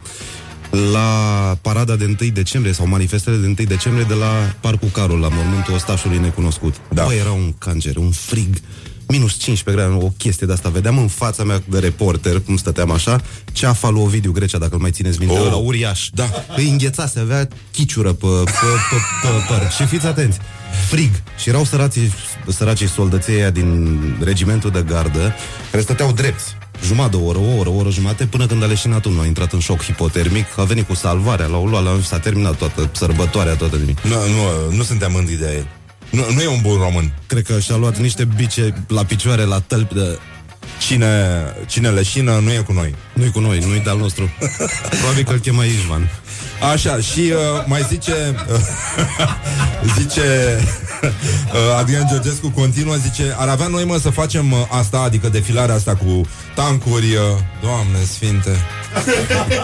[0.92, 5.30] La parada de 1 decembrie Sau manifestele de 1 decembrie De la Parcul Carol, la
[5.32, 7.04] mormântul ostașului necunoscut Da.
[7.04, 8.56] Bă, era un cancer, un frig
[9.08, 12.92] Minus 15 grade, o chestie de asta Vedeam în fața mea de reporter Cum stăteam
[12.92, 15.46] așa Ceafa lui Ovidiu Grecea, dacă îl mai țineți minte Oh.
[15.46, 15.52] oh.
[15.52, 16.30] La uriaș Da.
[16.56, 18.52] Îi înghețase, avea chiciură pe, pe,
[18.90, 20.38] pe, pe păr Și fiți atenți
[20.90, 22.14] Frig Și erau săracii,
[22.48, 25.34] săracii soldăței aia din regimentul de gardă
[25.72, 26.56] Care stăteau drepți
[26.86, 29.54] Jumătate de oră, o oră, o oră jumate Până când a leșinat unul, a intrat
[29.54, 33.76] în șoc hipotermic A venit cu salvarea, l-au luat, la s-a terminat toată sărbătoarea, toată
[33.76, 35.68] nimic Nu, nu, nu suntem mândri de el.
[36.10, 37.14] Nu, nu e un bun român.
[37.28, 40.20] Cred că și-a luat niște bice la picioare, la tălpi de...
[40.80, 42.96] Cine, cine leșină nu e cu noi.
[43.18, 44.30] Nu-i cu noi, nu-i de-al nostru.
[44.90, 46.10] Probabil că îl chema Ișvan.
[46.72, 48.60] Așa, și uh, mai zice uh,
[49.98, 50.60] Zice
[51.02, 55.76] uh, Adrian Georgescu continuă Zice, ar avea noi mă să facem uh, asta Adică defilarea
[55.76, 56.22] asta cu
[56.56, 57.22] tancuri uh,
[57.62, 58.50] Doamne sfinte.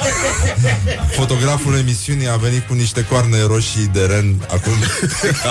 [1.19, 4.73] Fotograful emisiunii a venit cu niște coarne roșii de ren Acum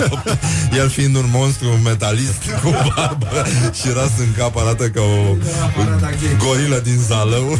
[0.80, 3.46] El fiind un monstru metalist Cu barbă
[3.82, 5.36] și ras în cap Arată ca o, o
[6.38, 7.58] gorilă din Zalău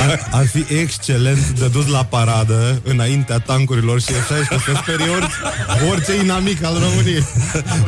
[0.00, 5.34] ar, ar fi excelent de dus la paradă Înaintea tancurilor și F-16 Să sperie orice,
[5.90, 7.26] orice inamic al României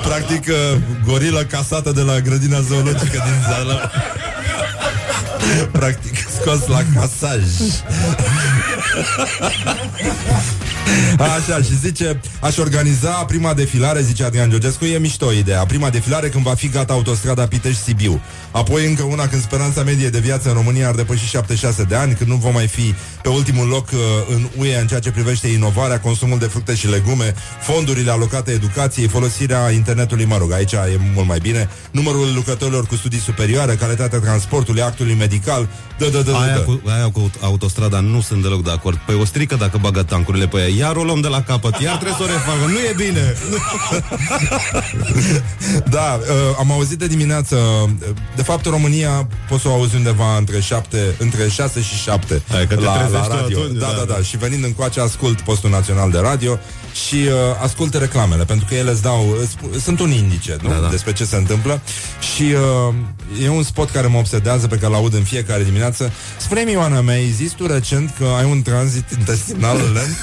[0.02, 3.80] Practic, uh, gorila casată de la grădina zoologică din Zalău.
[5.72, 7.42] Practic, scos la casaj.
[11.18, 16.28] Așa, și zice Aș organiza prima defilare, zice Adrian Georgescu E mișto ideea, prima defilare
[16.28, 18.20] când va fi gata autostrada Pitești-Sibiu
[18.50, 22.14] Apoi încă una când speranța medie de viață în România ar depăși 76 de ani
[22.14, 25.48] Când nu vom mai fi pe ultimul loc uh, în UE În ceea ce privește
[25.48, 30.98] inovarea, consumul de fructe și legume Fondurile alocate educației, folosirea internetului Mă rog, aici e
[31.14, 35.68] mult mai bine Numărul lucrătorilor cu studii superioare, calitatea transportului, actului medical
[35.98, 36.60] Da, da, da, da, Aia da.
[36.60, 38.96] cu, aia cu autostrada nu sunt deloc de acord.
[38.96, 40.79] Păi o strică dacă bagă tancurile pe ea.
[40.80, 42.66] Iar o luăm de la capăt, iar trebuie să o refacă.
[42.66, 43.34] Nu e bine.
[45.90, 47.90] Da, uh, am auzit de dimineață uh,
[48.36, 52.42] De fapt, în România Poți să o auzi undeva între, șapte, între 6 și 7
[52.48, 54.22] Hai că te la, trezești la tu radio atunci, da, da, da, da, da.
[54.22, 56.58] Și venind încoace ascult Postul Național de Radio
[57.06, 57.32] Și uh,
[57.62, 60.68] ascult reclamele Pentru că ele îți dau îți sp- Sunt un indice nu?
[60.68, 60.88] Da, da.
[60.88, 61.80] despre ce se întâmplă
[62.34, 62.94] Și uh,
[63.44, 67.14] e un spot care mă obsedează Pe care l-aud în fiecare dimineață Spune-mi, Ioana mea,
[67.14, 70.16] ai zis tu recent Că ai un tranzit intestinal lent?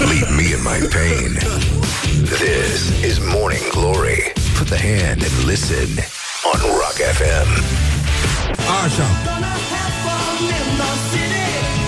[0.00, 1.34] Leave me in my pain.
[2.26, 4.32] This is Morning Glory.
[4.60, 5.88] Put the hand and listen
[6.44, 7.48] on Rock FM.
[8.84, 9.06] Așa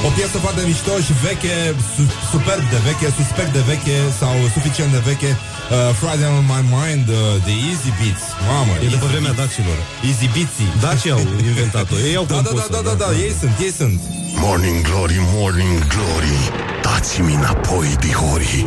[0.07, 1.55] O piesă foarte mișto și veche
[1.95, 6.63] su- Superb de veche, suspect de veche Sau suficient de veche uh, Friday on my
[6.79, 8.25] mind, uh, The Easy Beats.
[8.51, 9.79] Mamă, E după vremea dacilor.
[10.11, 11.97] Easy Beatsy Daci au inventat-o.
[12.09, 12.71] Ei au da, da, compus-o.
[12.75, 13.99] da, da, da, da, ei sunt, ei sunt.
[14.47, 16.37] Morning Glory, Morning Glory
[16.87, 18.65] Dați-mi înapoi, dihori.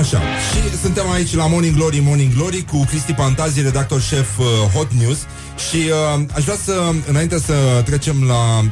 [0.00, 4.46] Așa, și suntem aici la Morning Glory, Morning Glory Cu Cristi Pantazi, redactor șef uh,
[4.74, 5.18] Hot News.
[5.68, 5.80] Și
[6.16, 6.74] uh, aș vrea să,
[7.10, 7.54] înainte să
[7.84, 8.64] trecem la uh,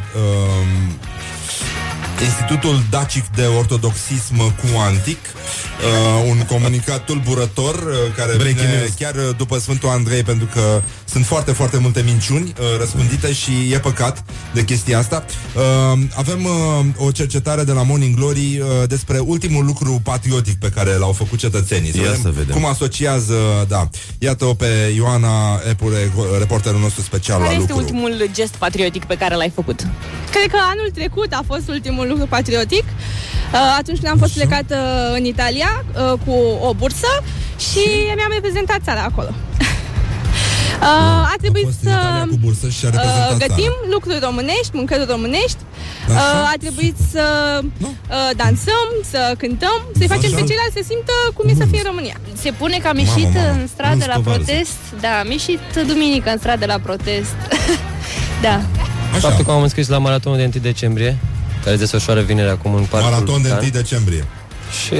[2.24, 8.94] Institutul Dacic de Ortodoxism Cuantic uh, Un comunicat tulburător uh, Care Breaking vine news.
[8.98, 13.50] chiar uh, după Sfântul Andrei Pentru că sunt foarte, foarte multe minciuni uh, Răspândite și
[13.72, 15.24] e păcat De chestia asta
[15.56, 20.68] uh, Avem uh, o cercetare de la Morning Glory uh, Despre ultimul lucru patriotic Pe
[20.68, 22.54] care l-au făcut cetățenii Ia să vedem.
[22.54, 23.88] Cum asociază, da
[24.18, 29.14] Iată-o pe Ioana Epure Reporterul nostru special Care la este lucru ultimul gest patriotic pe
[29.14, 29.86] care l-ai făcut?
[30.30, 32.84] Cred că anul trecut a fost ultimul lucru patriotic.
[32.84, 36.32] Uh, atunci când am fost plecat uh, în Italia uh, cu
[36.68, 37.10] o bursă
[37.58, 37.84] și
[38.16, 39.30] mi-am reprezentat țara acolo.
[40.80, 40.84] Uh,
[41.34, 43.90] a trebuit fost în să Italia cu bursă și a reprezentat uh, gătim țara.
[43.94, 45.60] lucruri românești, mâncăruri românești.
[46.08, 46.50] Uh, Așa?
[46.52, 47.24] a trebuit să
[47.62, 50.48] uh, dansăm, să cântăm, să-i facem pe Așa.
[50.50, 52.16] ceilalți să simtă cum e să fie în România.
[52.42, 53.50] Se pune că am ieșit mamă.
[53.54, 54.38] în stradă Nu-ți la covarză.
[54.44, 54.78] protest.
[55.04, 57.38] Da, am ieșit duminică în stradă la protest.
[58.46, 58.56] da.
[59.14, 59.24] Așa.
[59.26, 61.12] Faptul că m-am înscris la maratonul de 1 decembrie,
[61.64, 63.58] care se desfășoară vineri acum în parcul Maraton de Can.
[63.58, 64.24] 1 decembrie
[64.84, 64.94] Și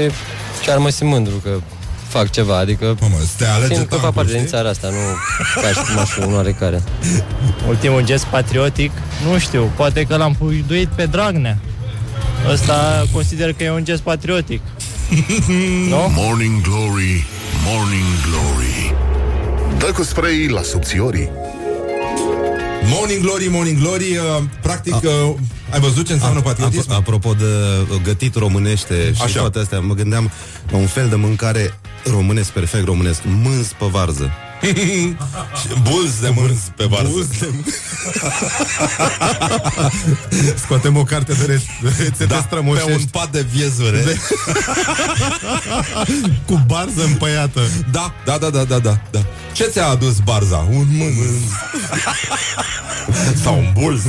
[0.65, 1.49] chiar mă simt mândru că
[2.07, 4.51] fac ceva, adică Mamă, să te alege simt că fac tancul, parte din știi?
[4.51, 4.97] țara asta, nu
[5.61, 6.83] ca și cum aș fi un oarecare.
[7.67, 8.91] Ultimul gest patriotic,
[9.31, 11.57] nu știu, poate că l-am puiduit pe Dragnea.
[12.51, 14.61] Ăsta consider că e un gest patriotic.
[15.89, 16.11] nu?
[16.15, 17.25] Morning Glory,
[17.65, 18.93] Morning Glory
[19.77, 21.29] Dă cu spray la subțiorii
[22.89, 25.35] Morning Glory, Morning Glory uh, Practic, uh,
[25.71, 26.91] ai văzut ce înseamnă patriotism?
[26.91, 27.43] Ap- apropo de
[27.91, 29.39] uh, gătit românește și Așa.
[29.39, 30.31] toate astea, mă gândeam
[30.71, 34.31] la un fel de mâncare românesc, perfect românesc, mânz pe varză.
[35.89, 37.27] Bulz de mânz pe varză.
[40.63, 41.61] Scoatem o carte de re-
[41.97, 44.01] rețete da, Pe strămoșești un pat de viezure.
[44.03, 44.17] De...
[46.47, 47.61] cu barză împăiată.
[47.91, 49.19] da, da, da, da, da, da, da.
[49.53, 50.67] Ce ți-a adus barza?
[50.71, 51.15] Un mânz.
[53.43, 54.01] Sau un bulz.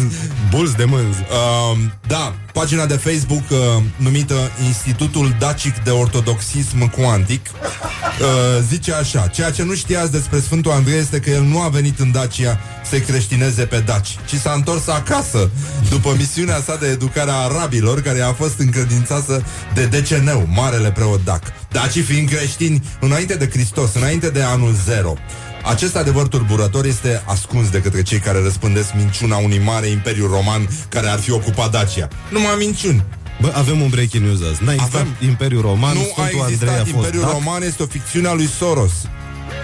[0.51, 1.17] Bulz de mânz.
[1.17, 3.59] uh, Da, pagina de Facebook uh,
[3.97, 10.71] Numită Institutul Dacic de Ortodoxism Cuantic uh, Zice așa Ceea ce nu știați despre Sfântul
[10.71, 14.53] Andrei Este că el nu a venit în Dacia Să creștineze pe daci Ci s-a
[14.53, 15.51] întors acasă
[15.91, 19.45] După misiunea sa de educare a arabilor Care a fost încredințată
[19.75, 21.43] de Deceneu Marele preot Dac.
[21.69, 25.17] Dacii fiind creștini înainte de Hristos Înainte de anul zero
[25.65, 30.69] acest adevăr tulburător este ascuns de către cei care răspândesc minciuna unui mare imperiu roman
[30.89, 32.09] care ar fi ocupat Dacia.
[32.31, 33.05] Numai minciuni.
[33.41, 34.63] Bă, avem un breaking news azi.
[34.65, 35.17] N-a existat Avem.
[35.29, 37.33] Imperiul Roman, nu a Sfântul Andrei existat a fost Imperiul dat.
[37.33, 38.93] Roman, este o ficțiune a lui Soros.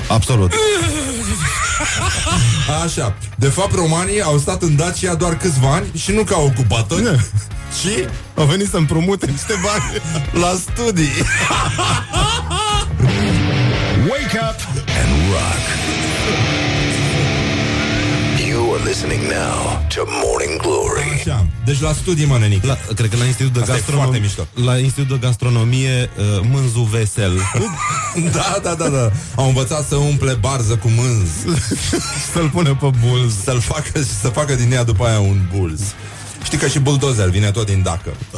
[0.09, 0.53] Absolut.
[2.85, 3.17] Așa.
[3.37, 7.03] De fapt, romanii au stat în Dacia doar câțiva ani și nu ca ocupatori,
[7.81, 7.89] și
[8.35, 9.83] Au venit să împrumute niște bani.
[10.43, 11.09] la studii.
[14.11, 14.59] Wake up
[15.03, 15.76] and rock.
[18.87, 21.11] Listening listening now to Morning Glory.
[21.15, 21.47] Așa.
[21.65, 22.65] Deci la studii, mă, nenic.
[22.65, 24.03] La, cred că la Institut de, Asta e Gastronom...
[24.03, 24.47] foarte mișto.
[24.55, 27.33] la Institut de Gastronomie uh, Mânzu Vesel
[28.37, 29.11] Da, da, da, da.
[29.35, 31.29] Au învățat să umple barză cu mânz.
[32.33, 33.35] Să-l pune pe bulz.
[33.45, 35.81] Să-l facă și să facă din ea după aia un bulz.
[36.45, 38.13] Știi că și buldozer vine tot din dacă.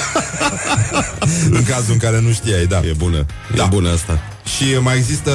[1.58, 2.78] în cazul în care nu știai, da.
[2.78, 3.64] E bună, da.
[3.64, 4.20] e bună asta
[4.56, 5.30] Și mai există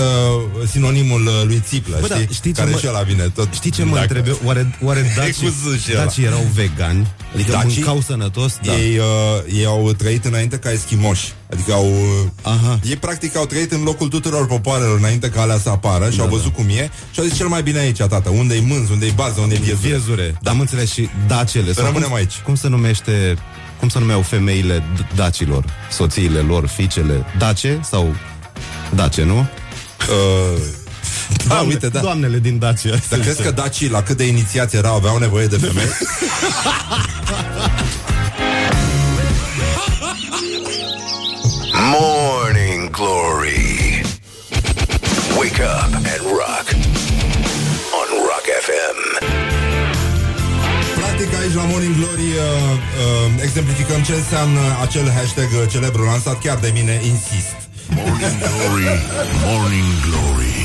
[0.72, 2.26] sinonimul uh, lui Țiplă, Bă, știi?
[2.26, 4.14] da, știi ce care mă- și ăla vine tot Știi ce din mă dacă.
[4.14, 4.38] întrebe?
[4.46, 6.04] Oare, oare E dacii, cu Z și ăla.
[6.04, 7.08] dacii erau vegani?
[7.34, 7.68] Adică Dacii?
[7.76, 8.54] mâncau sănătos?
[8.64, 8.74] Da.
[8.74, 9.06] Ei, uh,
[9.58, 12.80] ei au trăit înainte ca eschimoși Adică au uh, Aha.
[12.84, 16.24] Ei practic au trăit în locul tuturor popoarelor Înainte ca alea să apară Și Da,
[16.24, 19.12] au văzut cum e Și au zis cel mai bine aici, tata Unde-i mânz, unde-i
[19.16, 20.38] bază, unde-i viezure Viezure.
[20.42, 21.68] Da, am înțeles și dacele.
[21.68, 22.34] Să Sau rămânem cum, aici.
[22.44, 23.38] Cum se numește
[23.80, 28.16] cum se numeau femeile d- dacilor, soțiile lor, fiicele, dace sau
[28.96, 29.38] dace, nu?
[29.40, 30.60] Uh,
[31.48, 32.96] da, Doamne, uite, da Doamnele din Dacia.
[33.10, 35.86] Dar crezi că dacii la cât de inițiați erau Aveau nevoie de femei?
[41.74, 44.02] Morning Glory.
[45.38, 46.68] Wake up and rock.
[47.94, 49.57] On Rock FM.
[51.18, 52.44] Practic aici la Morning Glory uh,
[53.34, 57.58] uh, Exemplificăm ce înseamnă acel hashtag uh, celebru Lansat chiar de mine, insist
[57.96, 58.88] Morning Glory,
[59.46, 60.58] Morning Glory.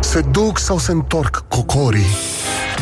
[0.00, 2.12] Se duc sau se întorc cocorii?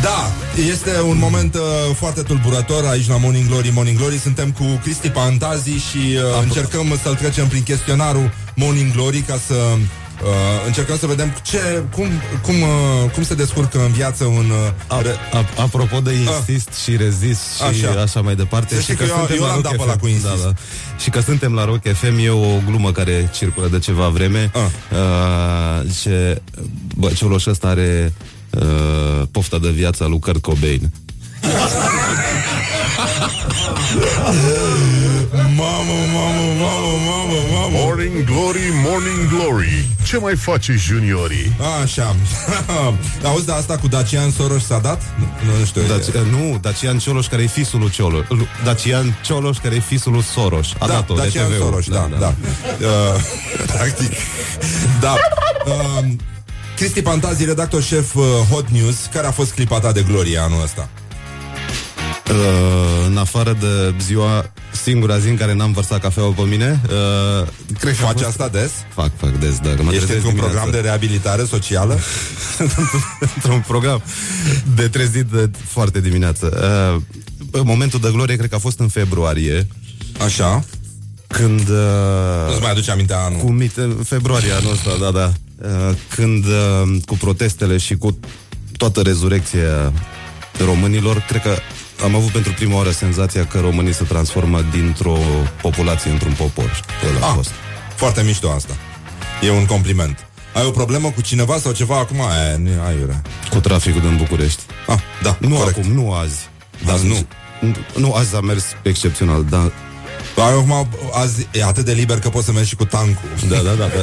[0.02, 0.30] Da,
[0.68, 1.60] este un moment uh,
[1.94, 4.18] foarte tulburător aici la Morning Glory, Morning Glory.
[4.18, 9.54] Suntem cu Cristi Pantazi și uh, încercăm să-l trecem prin chestionarul Morning Glory ca să
[10.22, 10.28] uh,
[10.66, 12.06] încercăm să vedem ce, cum,
[12.42, 14.50] cum, uh, cum se descurcă în viață un...
[14.50, 15.02] Uh, A,
[15.32, 16.76] a, apropo de insist ah.
[16.82, 17.88] și rezist și Așa.
[17.90, 19.72] așa, așa mai departe Să știi și că eu- suntem eu la l-am Rock dat
[19.72, 19.88] pe FM.
[19.88, 20.26] ăla cu insist.
[20.26, 20.52] Da, da.
[20.98, 24.60] Și că suntem la Rock FM e o glumă care circulă de ceva vreme Ah.
[24.92, 26.42] uh, ce
[26.96, 28.12] bă, cioloș ăsta are
[28.50, 30.90] uh, pofta de viață a lui Kurt Cobain
[35.56, 39.88] Mamă, mamă, mamă, mamă, mamă Morning Glory, Morning Glory.
[40.04, 41.52] Ce mai face juniorii?
[41.82, 42.16] Așa
[43.24, 45.02] Auzi, de asta cu Dacian Soros s-a dat?
[45.18, 49.56] Nu, nu știu Daci, nu, Dacian Cioloș care e fisul lui Cioloș Lu- Dacian Cioloș
[49.58, 51.58] care e fisul lui Soros A da, dat-o, Dacian RTV-ul.
[51.58, 52.34] Soros, da, da, da.
[52.86, 53.20] Uh,
[53.74, 54.12] Practic
[55.00, 55.14] Da
[55.66, 56.06] uh,
[56.76, 60.62] Cristi Pantazi, redactor șef uh, Hot News Care a fost clipa ta de glorie anul
[60.62, 60.88] ăsta?
[62.30, 64.52] Uh, în afară de ziua,
[64.82, 67.48] singura zi în care n-am vărsat cafeaua pe mine, uh,
[67.78, 68.24] cred că a Faci fost...
[68.28, 68.70] asta des?
[68.94, 69.68] Fac, fac des, da.
[69.74, 70.52] Că mă Ești trezesc într-un dimineața.
[70.52, 71.98] program de reabilitare socială?
[73.34, 74.02] într-un program
[74.74, 76.46] de trezit de foarte dimineață.
[77.52, 79.66] Uh, momentul de glorie cred că a fost în februarie.
[80.24, 80.64] Așa.
[81.26, 81.60] Când...
[81.68, 83.38] Uh, Nu-ți mai aduce aminte anul?
[83.38, 85.32] Cu mite, în februarie anul ăsta, da, da.
[85.88, 88.18] Uh, când uh, cu protestele și cu
[88.76, 89.92] toată rezurecția
[90.64, 91.56] românilor, cred că
[92.02, 95.16] am avut pentru prima oară senzația că românii se transformă dintr-o
[95.62, 96.80] populație într-un popor.
[97.16, 97.50] Ăla a Ah, fost.
[97.96, 98.74] Foarte mișto asta.
[99.42, 100.24] E un compliment.
[100.54, 102.20] Ai o problemă cu cineva sau ceva acum?
[102.20, 103.22] Aia, nu, aiurea.
[103.50, 104.62] Cu traficul din București.
[104.86, 105.78] Ah, da, Nu corect.
[105.78, 106.48] acum, nu azi.
[106.92, 107.26] Azi nu.
[107.96, 109.72] Nu, azi a mers excepțional, dar Dar
[110.36, 113.28] acum azi e atât de liber că poți să mergi și cu tancul.
[113.48, 113.86] Da, da, da.
[113.86, 114.02] da.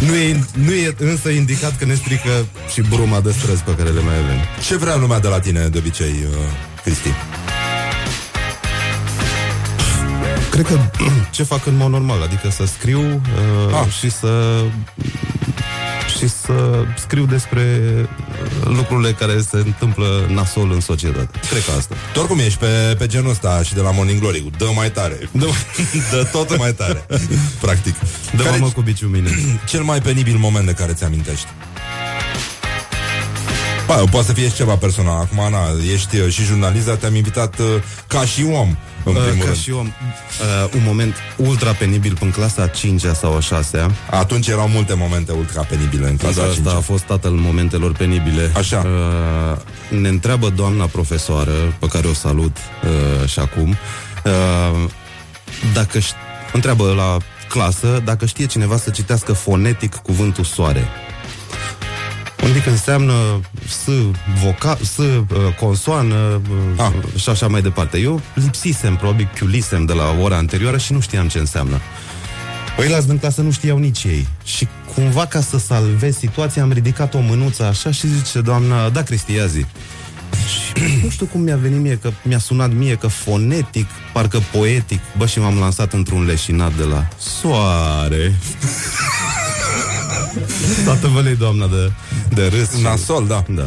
[0.06, 3.88] nu, e, nu e însă indicat că ne strică și bruma de străzi pe care
[3.90, 4.36] le mai avem.
[4.66, 6.36] Ce vrea lumea de la tine de obicei, uh,
[6.84, 7.08] Cristi?
[10.50, 10.78] Cred că
[11.30, 13.92] ce fac în mod normal, adică să scriu uh, Ah.
[13.98, 14.62] și să
[16.18, 21.38] și să scriu despre uh, lucrurile care se întâmplă nasol în societate.
[21.50, 21.94] Cred că asta.
[22.12, 24.90] Tu oricum ești pe, pe genul ăsta și de la Morning Glory, cu dă mai
[24.90, 25.18] tare.
[25.32, 25.46] Dă,
[26.10, 27.06] dă tot mai tare.
[27.60, 27.94] Practic.
[28.36, 29.30] Dă Care mamă cu biciul mine.
[29.70, 31.46] cel mai penibil moment de care ți-amintești?
[33.86, 35.20] Ba, poate să fie și ceva personal.
[35.20, 35.58] Acum, na,
[35.92, 37.66] ești uh, și jurnalist, dar te-am invitat uh,
[38.06, 39.56] ca și om, în Uh, primul ca rând.
[39.56, 44.46] și om, uh, un moment ultra penibil în clasa a 5 sau a 6 Atunci
[44.48, 48.50] erau multe momente ultra penibile în clasa Asta, 5 asta a fost tatăl momentelor penibile.
[48.56, 48.86] Așa.
[48.86, 52.56] Uh, ne întreabă doamna profesoară, pe care o salut
[53.22, 53.68] uh, și acum,
[54.24, 54.90] uh,
[55.74, 57.16] dacă ș- întreabă la
[57.48, 60.84] clasă dacă știe cineva să citească fonetic cuvântul soare.
[62.42, 63.12] Adică înseamnă
[63.68, 63.88] s,
[64.44, 65.22] voca, s, uh,
[65.60, 66.14] consoană
[66.50, 66.92] uh, Ah.
[67.20, 67.98] și așa mai departe.
[67.98, 71.80] Eu lipsisem, probabil chiulisem de la ora anterioară și nu știam ce înseamnă.
[72.76, 74.26] Păi la din clasă nu știau nici ei.
[74.44, 79.02] Și cumva ca să salvez situația am ridicat o mânuță așa și zice doamna, da,
[79.02, 79.64] Cristi, ia zi.
[80.46, 85.00] Și nu știu cum mi-a venit mie, că mi-a sunat mie că fonetic, parcă poetic,
[85.16, 88.34] bă, și m-am lansat într-un leșinat de la soare.
[90.84, 91.92] Toată vălei doamna de,
[92.34, 92.70] de râs.
[92.76, 93.44] și- Nasol, da.
[93.48, 93.66] Da.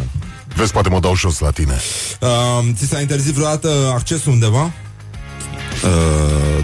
[0.55, 1.79] Vezi, poate mă dau jos la tine.
[2.19, 2.29] Uh,
[2.73, 4.63] ți s-a interzis vreodată accesul undeva?
[4.63, 4.71] Uh,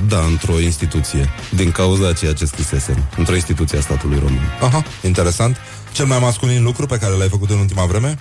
[0.08, 1.30] da, într-o instituție.
[1.56, 3.04] Din cauza a ceea ce scrisesem.
[3.18, 4.42] Într-o instituție a statului român.
[4.62, 5.58] Aha, interesant.
[5.92, 8.18] Cel mai masculin lucru pe care l-ai făcut în ultima vreme?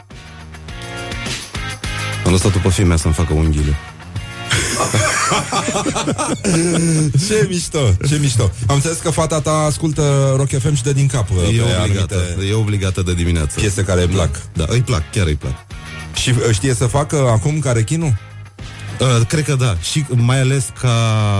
[2.26, 3.74] Am lăsat-o pe fimea să-mi facă unghiile.
[7.28, 8.50] ce mișto, ce mișto.
[8.66, 11.46] Am înțeles că fata ta ascultă Rock FM și dă din cap uh, E pe
[11.62, 13.60] obligată, anumite e obligată de dimineață.
[13.60, 14.40] piese care îi plac.
[14.52, 15.52] Da, îi plac, chiar îi plac.
[16.14, 18.14] Și uh, știe să facă acum carechinul?
[19.00, 19.76] Uh, cred că da.
[19.90, 20.90] Și mai ales ca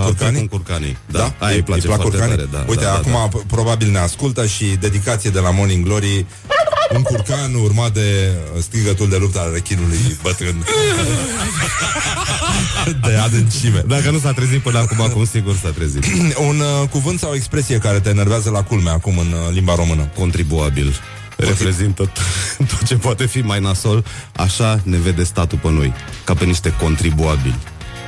[0.05, 0.49] Curcanii?
[0.49, 0.97] cu curcanii.
[1.11, 1.47] Da, Da?
[1.47, 2.37] aia îi place plac foarte curcanii?
[2.47, 2.49] tare.
[2.53, 3.29] Da, Uite, da, da, acum da.
[3.39, 6.27] p- probabil ne ascultă și dedicație de la Morning Glory
[6.95, 10.65] un curcan urmat de uh, strigătul de luptă al rechinului bătrân.
[13.03, 13.85] de adâncime.
[13.87, 16.05] Dacă nu s-a trezit până acum, acum sigur s-a trezit.
[16.49, 19.75] un uh, cuvânt sau o expresie care te enervează la culme acum în uh, limba
[19.75, 20.11] română?
[20.17, 20.95] Contribuabil.
[21.37, 22.21] Reprezintă t-
[22.71, 24.05] tot ce poate fi mai nasol.
[24.37, 25.93] Așa ne vede statul pe noi.
[26.25, 27.57] Ca pe niște contribuabili.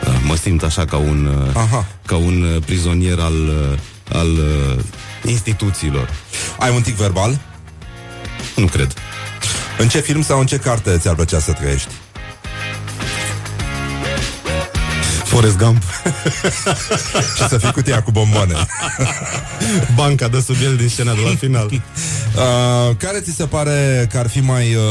[0.04, 1.86] Da, mă simt așa ca un, uh, Aha.
[2.06, 3.78] ca un uh, prizonier al, uh,
[4.18, 4.78] al uh,
[5.24, 6.10] instituțiilor.
[6.58, 7.38] Ai un tic verbal?
[8.58, 8.94] Nu cred.
[9.78, 11.88] În ce film sau în ce carte ți-ar plăcea să trăiești?
[15.24, 15.82] Forrest Gump.
[17.36, 18.54] și să fii cutia cu bomboane.
[19.94, 21.70] Banca de sub el din scena de la final.
[22.36, 24.82] Uh, care ți se pare că ar fi mai, uh,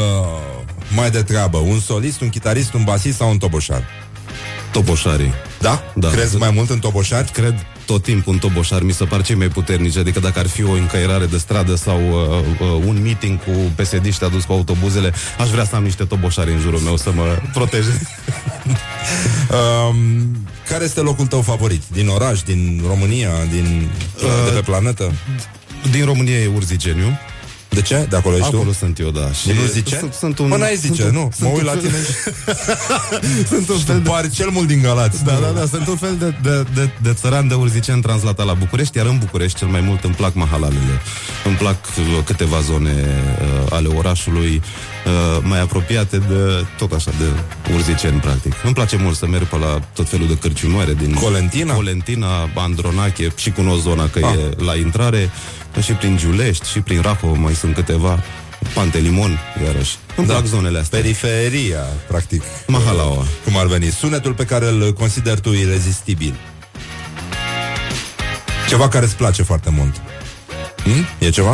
[0.96, 1.58] mai de treabă?
[1.58, 3.84] Un solist, un chitarist, un basist sau un toboșar?
[4.72, 5.34] Toboșarii.
[5.60, 5.84] Da?
[5.96, 6.10] Da.
[6.10, 7.32] Crezi mai mult în toboșari?
[7.32, 10.64] Cred tot timpul în toboșar mi se par cei mai puternici Adică dacă ar fi
[10.64, 15.50] o încăierare de stradă Sau uh, uh, un meeting cu psd adus cu autobuzele Aș
[15.50, 18.02] vrea să am niște toboșari în jurul meu Să mă protejeze
[19.50, 19.98] Um,
[20.70, 21.82] care este locul tău favorit?
[21.92, 25.12] Din oraș, din România, din, uh, de pe planetă?
[25.92, 27.20] Din România e Urziceniu
[27.78, 28.06] De ce?
[28.10, 28.74] De acolo ești Acolo tu?
[28.74, 29.98] sunt eu, da Și nu zice?
[29.98, 31.22] Sunt, sunt un, Mă, n-ai zice, sunt, nu.
[31.22, 32.12] Mă sunt uit un la fel- tine și...
[33.52, 35.24] Sunt un Și fel tu de pari cel mult din Galați.
[35.24, 38.54] Da, da, da, sunt un fel de, de, de, de țăran de urzicen translatat la
[38.54, 41.02] București, iar în București cel mai mult îmi plac mahalalele.
[41.46, 42.94] Îmi plac uh, câteva zone
[43.42, 44.62] uh, ale orașului
[45.08, 47.26] uh, mai apropiate de, tot așa, de
[47.74, 48.54] urziceni, practic.
[48.64, 51.74] Îmi place mult să merg pe la tot felul de cârciumoare din Colentina?
[51.74, 54.34] Colentina, Andronache, și cunosc zona că Ah.
[54.34, 55.30] e la intrare,
[55.82, 58.24] și prin Giulești, și prin Rahov, mai sunt câteva,
[58.74, 59.96] Pantelimon, iarăși.
[60.16, 60.34] Îmi Da.
[60.34, 61.00] plac zonele astea.
[61.00, 62.42] Periferia, practic.
[62.68, 63.26] Mahalaua.
[63.44, 63.86] Cum ar veni.
[63.92, 66.36] Sunetul pe care îl consider tu irezistibil.
[68.70, 70.02] Ceva care îți place foarte mult.
[70.84, 71.06] Hmm?
[71.20, 71.54] E ceva?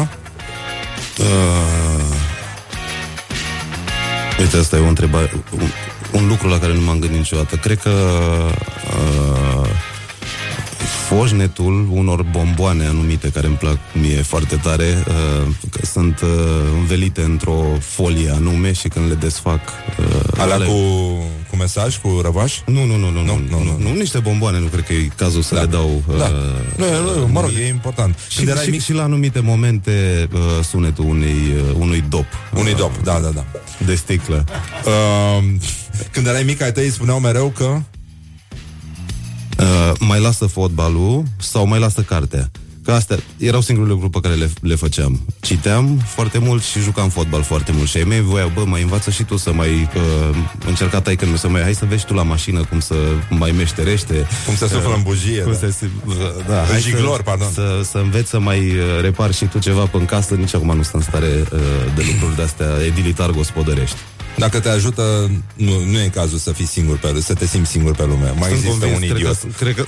[1.19, 1.25] Uh,
[4.43, 5.67] uite, asta e o întrebare, un,
[6.21, 7.55] un lucru la care nu m-am gândit niciodată.
[7.55, 9.69] Cred că uh,
[11.07, 16.29] foșnetul unor bomboane anumite care îmi plac mie foarte tare uh, că sunt uh,
[16.79, 19.59] învelite într-o folie anume și când le desfac
[19.99, 20.73] uh, Alea le- cu,
[21.53, 22.59] cu mesaj, cu răvaș?
[22.65, 25.41] Nu, nu, nu, nu, nu, nu, nu, nu, niște bomboane, nu cred că e cazul
[25.41, 26.27] să le dau uh, Da.
[26.77, 28.15] Nu, nu, mă rog, e important.
[28.27, 32.25] și, Când erai și, mic, și la anumite momente uh, sunetul unei, uh, unui dop.
[32.55, 33.45] unui dop, da, da, da.
[33.85, 34.45] De sticlă.
[34.85, 35.43] Uh,
[36.11, 37.81] când erai mic, ai tăi spuneau mereu că
[39.59, 42.51] Uh, mai lasă fotbalul sau mai lasă cartea.
[42.83, 45.19] Că astea erau singurele lucruri pe care le, le făceam.
[45.41, 47.89] Citeam foarte mult și jucam fotbal foarte mult.
[47.89, 50.35] Și ai mei voiau, bă, mai învață și tu să mai uh,
[50.67, 52.95] încerca tai când să mai hai să vezi tu la mașină cum să
[53.29, 54.27] mai meșterește.
[54.45, 55.57] Cum se suflă în bujie, Cum da.
[55.57, 55.89] se, se,
[56.47, 57.51] da, În hai jiglor, să, pardon.
[57.53, 60.35] Să, să înveți să mai uh, repari și tu ceva pe în casă.
[60.35, 61.59] Nici acum nu sunt în stare uh,
[61.95, 63.97] de lucruri de-astea edilitar gospodărești.
[64.37, 67.69] Dacă te ajută, nu, nu e cazul să fii singur pe lume, să te simți
[67.69, 68.33] singur pe lume.
[68.39, 69.37] Mai Sunt există convins, un cred idiot.
[69.39, 69.85] Că, cred că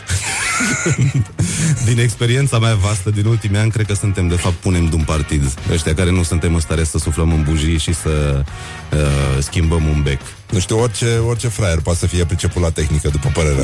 [1.89, 5.03] din experiența mea vastă din ultimii ani, cred că suntem de fapt punem de un
[5.03, 5.53] partid.
[5.71, 8.43] Ăștia care nu suntem în stare să suflăm în bujii și să
[8.93, 10.19] uh, schimbăm un bec.
[10.55, 13.61] Nu știu, orice, orice fraier poate să fie priceput la tehnică, după părerea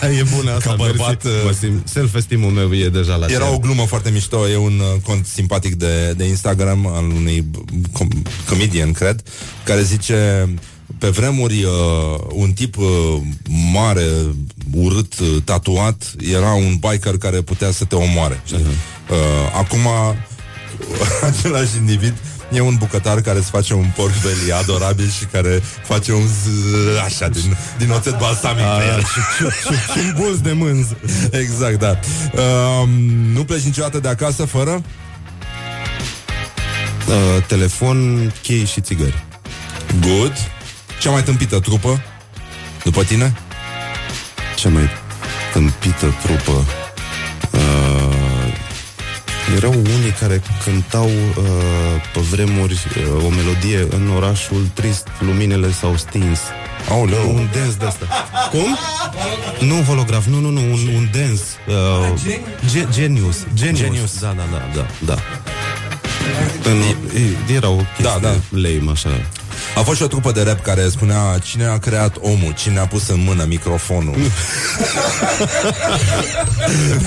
[0.00, 0.10] mea.
[0.18, 0.68] e bună asta.
[0.68, 1.44] Ca bărbat, mersi.
[1.44, 3.54] Mă simt, self-esteem-ul meu e deja la Era cer.
[3.54, 7.50] o glumă foarte mișto, e un uh, cont simpatic de, de Instagram al unui
[7.92, 9.22] com- comedian, cred,
[9.64, 10.48] care zice
[10.98, 11.70] pe vremuri uh,
[12.30, 12.86] un tip uh,
[13.72, 14.06] mare,
[14.74, 18.40] urât, uh, tatuat, era un biker care putea să te omoare.
[18.44, 18.56] știi?
[18.58, 19.16] Uh,
[19.58, 19.80] acum
[21.30, 22.14] același individ
[22.52, 26.46] E un bucătar care îți face un porc belly adorabil și care face un z,
[27.04, 29.00] așa din, din oțet balsamic pe el.
[29.00, 30.86] Și un bulz de mânz.
[31.30, 31.98] Exact, da.
[32.80, 32.88] Um,
[33.32, 34.82] nu pleci niciodată de acasă fără?
[37.08, 39.24] Uh, telefon, chei și țigări.
[40.00, 40.32] Good.
[41.00, 42.02] Cea mai tâmpită trupă?
[42.84, 43.34] După tine?
[44.56, 44.88] Ce mai
[45.52, 46.66] tâmpită trupă?
[49.52, 51.44] Uh, Erau unii care cântau uh,
[52.12, 56.38] pe vremuri uh, o melodie în orașul trist, luminile s-au stins.
[56.90, 57.28] Aoleu.
[57.34, 58.06] Un dance de asta.
[58.50, 58.76] Cum?
[59.68, 61.42] Nu holograf, nu, nu, nu, un, un dance.
[61.68, 62.20] Uh,
[62.72, 63.36] ge- genius.
[63.54, 63.78] Genius.
[63.80, 64.18] Genius.
[64.20, 65.18] Da, da, da, da, da.
[66.70, 66.76] În,
[67.48, 68.34] e- era o chestie da, da.
[68.50, 69.08] lame, așa.
[69.76, 72.86] A fost și o trupă de rap care spunea Cine a creat omul, cine a
[72.86, 74.16] pus în mână microfonul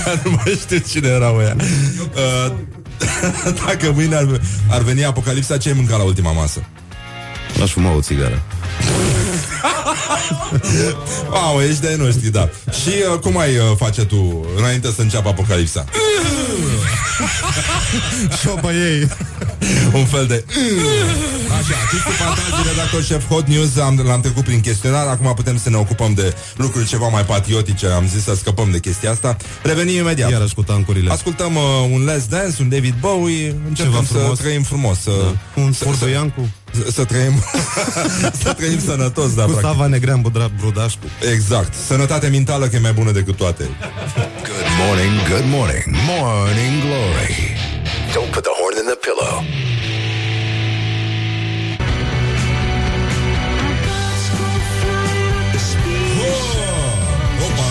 [0.03, 1.55] Dar nu mai știu cine era ăia
[2.15, 2.51] uh,
[3.65, 6.63] Dacă mâine ar, ar veni apocalipsa Ce ai mâncat la ultima masă?
[7.61, 8.41] Aș fuma o țigară.
[11.29, 15.29] Wow, ești de noștri, da Și uh, cum ai uh, face tu Înainte să înceapă
[15.29, 15.85] apocalipsa?
[18.41, 19.07] Șopa ei
[19.99, 20.43] Un fel de
[21.59, 25.69] Așa, Cristi Fantazii, redactor șef Hot News am, L-am trecut prin chestionar Acum putem să
[25.69, 29.95] ne ocupăm de lucruri ceva mai patriotice Am zis să scăpăm de chestia asta Revenim
[29.97, 31.11] imediat Iarăși cu tancurile.
[31.11, 31.61] Ascultăm uh,
[31.91, 34.39] un Les Dance, un David Bowie Încercăm Ceva să frumos.
[34.39, 35.11] trăim frumos să,
[35.55, 35.61] Da.
[35.61, 37.43] Un să, să, Fordoiancu să, să trăim
[38.43, 39.69] Să trăim sănătos da, cu practic.
[39.71, 41.05] Sava Negrean Budra- Brudașcu.
[41.33, 47.54] Exact, sănătate mentală că e mai bună decât toate Good morning, good morning, morning glory.
[48.15, 49.43] Don't put the horn in the pillow.
[57.45, 57.69] Opa!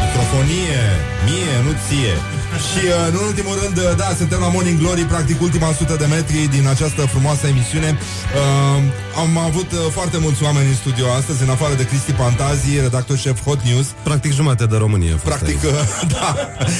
[0.00, 0.80] Microfonie,
[1.24, 2.39] mie, nu ție
[2.70, 6.06] Și uh, în ultimul rând, uh, da, suntem la Morning Glory Practic ultima 100 de
[6.06, 8.82] metri din această frumoasă emisiune uh,
[9.22, 13.16] Am avut uh, foarte mulți oameni în studio astăzi În afară de Cristi Pantazi, redactor
[13.18, 15.14] șef Hot News Practic jumate de România.
[15.14, 15.72] a fost Practic, aici.
[15.72, 16.36] uh, da,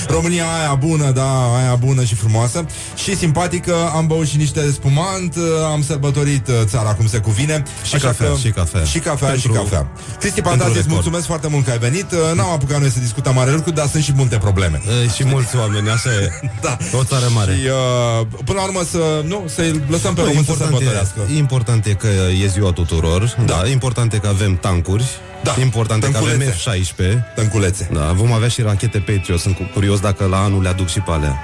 [0.08, 2.64] România aia bună, da, aia bună și frumoasă
[3.02, 5.42] Și simpatică, am băut și niște spumant uh,
[5.72, 8.84] Am sărbătorit uh, țara cum se cuvine Și cafea, și cafea.
[8.84, 9.86] Și cafea, Pentru- și cafea
[10.18, 10.92] Cristi pentru Pantazi, îți record.
[10.94, 13.86] mulțumesc foarte mult că ai venit Uh, N-am apucat noi să discutăm mare lucru Dar
[13.88, 16.30] sunt și multe probleme E, și mulți oameni, așa e.
[16.66, 16.76] Da.
[16.98, 17.52] O țară mare.
[17.52, 21.20] Și uh, până la urmă să, nu, să-i lăsăm pe Bă, român să important, sărbătorească
[21.34, 22.08] e, important e că
[22.42, 23.62] e ziua tuturor da.
[23.70, 25.04] Important e că avem tancuri
[25.42, 25.54] Da.
[25.60, 27.14] Important e că avem Tânculețe.
[27.30, 30.68] F-16 Tânculețe Da, vom avea și rachete Patriot Sunt cu- curios dacă la anul le
[30.68, 31.40] aduc și pe alea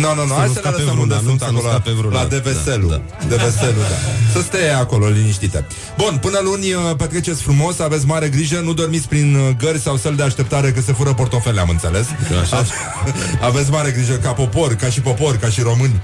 [0.00, 1.28] Nu, nu, nu, Să hai nu să le scape lăsăm vreuna, unde nu?
[1.28, 2.22] sunt Să nu acolo, scape vreuna.
[2.22, 2.88] la Deveselu.
[2.88, 3.96] Da, Deveselu, da.
[4.32, 5.66] Să stea acolo, liniștite.
[5.96, 9.96] Bun, până luni uh, petreceți frumos, aveți mare grijă, nu dormiți prin uh, gări sau
[9.96, 12.06] săli de așteptare că se fură portofele, am înțeles.
[12.42, 12.64] Așa.
[13.48, 16.00] Aveți mare grijă ca popor, ca și popor, ca și români.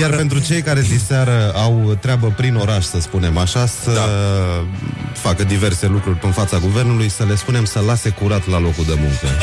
[0.00, 4.08] Iar pentru cei care diseară au treabă prin oraș, să spunem așa, să da.
[5.12, 8.94] facă diverse lucruri în fața guvernului, să le spunem să lase curat la locul de
[8.98, 9.26] muncă.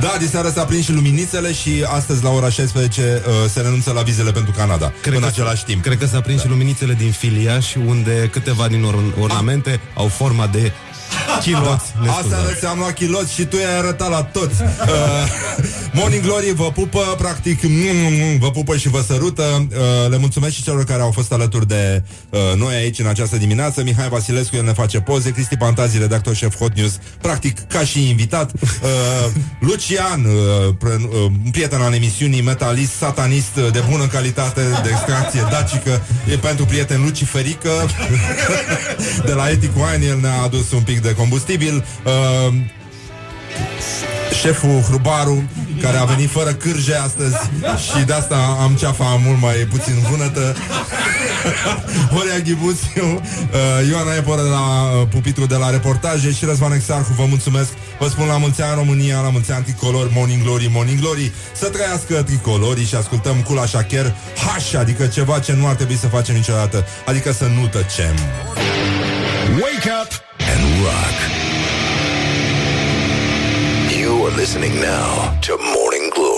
[0.00, 4.02] Da, diseară s-a prins și luminițele și astăzi la ora 16 uh, se renunță la
[4.02, 4.92] vizele pentru Canada.
[5.02, 5.82] Cred în că același timp.
[5.82, 6.42] Cred că s-a prins da.
[6.42, 10.72] și luminițele din Filiaș, unde câteva din or- ornamente au forma de
[11.40, 11.84] chiloți.
[12.04, 12.12] Da.
[12.12, 14.62] Asta înseamnă chiloți și tu i-ai arătat la toți.
[14.62, 14.68] Uh,
[15.98, 19.42] Morning Glory vă pupă, practic, mm, vă pupă și vă sărută.
[19.70, 23.36] Uh, le mulțumesc și celor care au fost alături de uh, noi aici în această
[23.36, 23.82] dimineață.
[23.82, 28.08] Mihai Vasilescu, el ne face poze, Cristi Pantazi, redactor șef Hot News, practic ca și
[28.08, 28.52] invitat.
[28.52, 28.60] Uh,
[29.68, 34.88] Lucian, uh, pre- uh, un prieten al emisiunii, metalist, satanist uh, de bună calitate, de
[34.88, 37.70] extracție dacică, e pentru prieten luciferică.
[39.26, 41.84] de la Ethic Wine, el ne-a adus un pic de combustibil.
[42.04, 42.54] Uh,
[44.40, 45.44] șeful Hrubaru,
[45.80, 47.36] care a venit fără cârje astăzi
[47.86, 50.56] și de asta am ceafa mult mai puțin vânătă.
[52.14, 57.12] Horia Ghibuțiu, uh, Ioana Epor de la uh, pupitru de la reportaje și Răzvan Exarhu,
[57.12, 57.68] vă mulțumesc.
[57.98, 61.32] Vă spun la mulți ani România, la mulți ani tricolori, Morning Glory, Morning Glory.
[61.54, 64.14] Să trăiască tricolorii și ascultăm Cula Shaker
[64.46, 68.14] Hash, adică ceva ce nu ar trebui să facem niciodată, adică să nu tăcem.
[69.60, 71.45] Wake up and rock.
[74.26, 76.35] You're listening now to Morning Glory.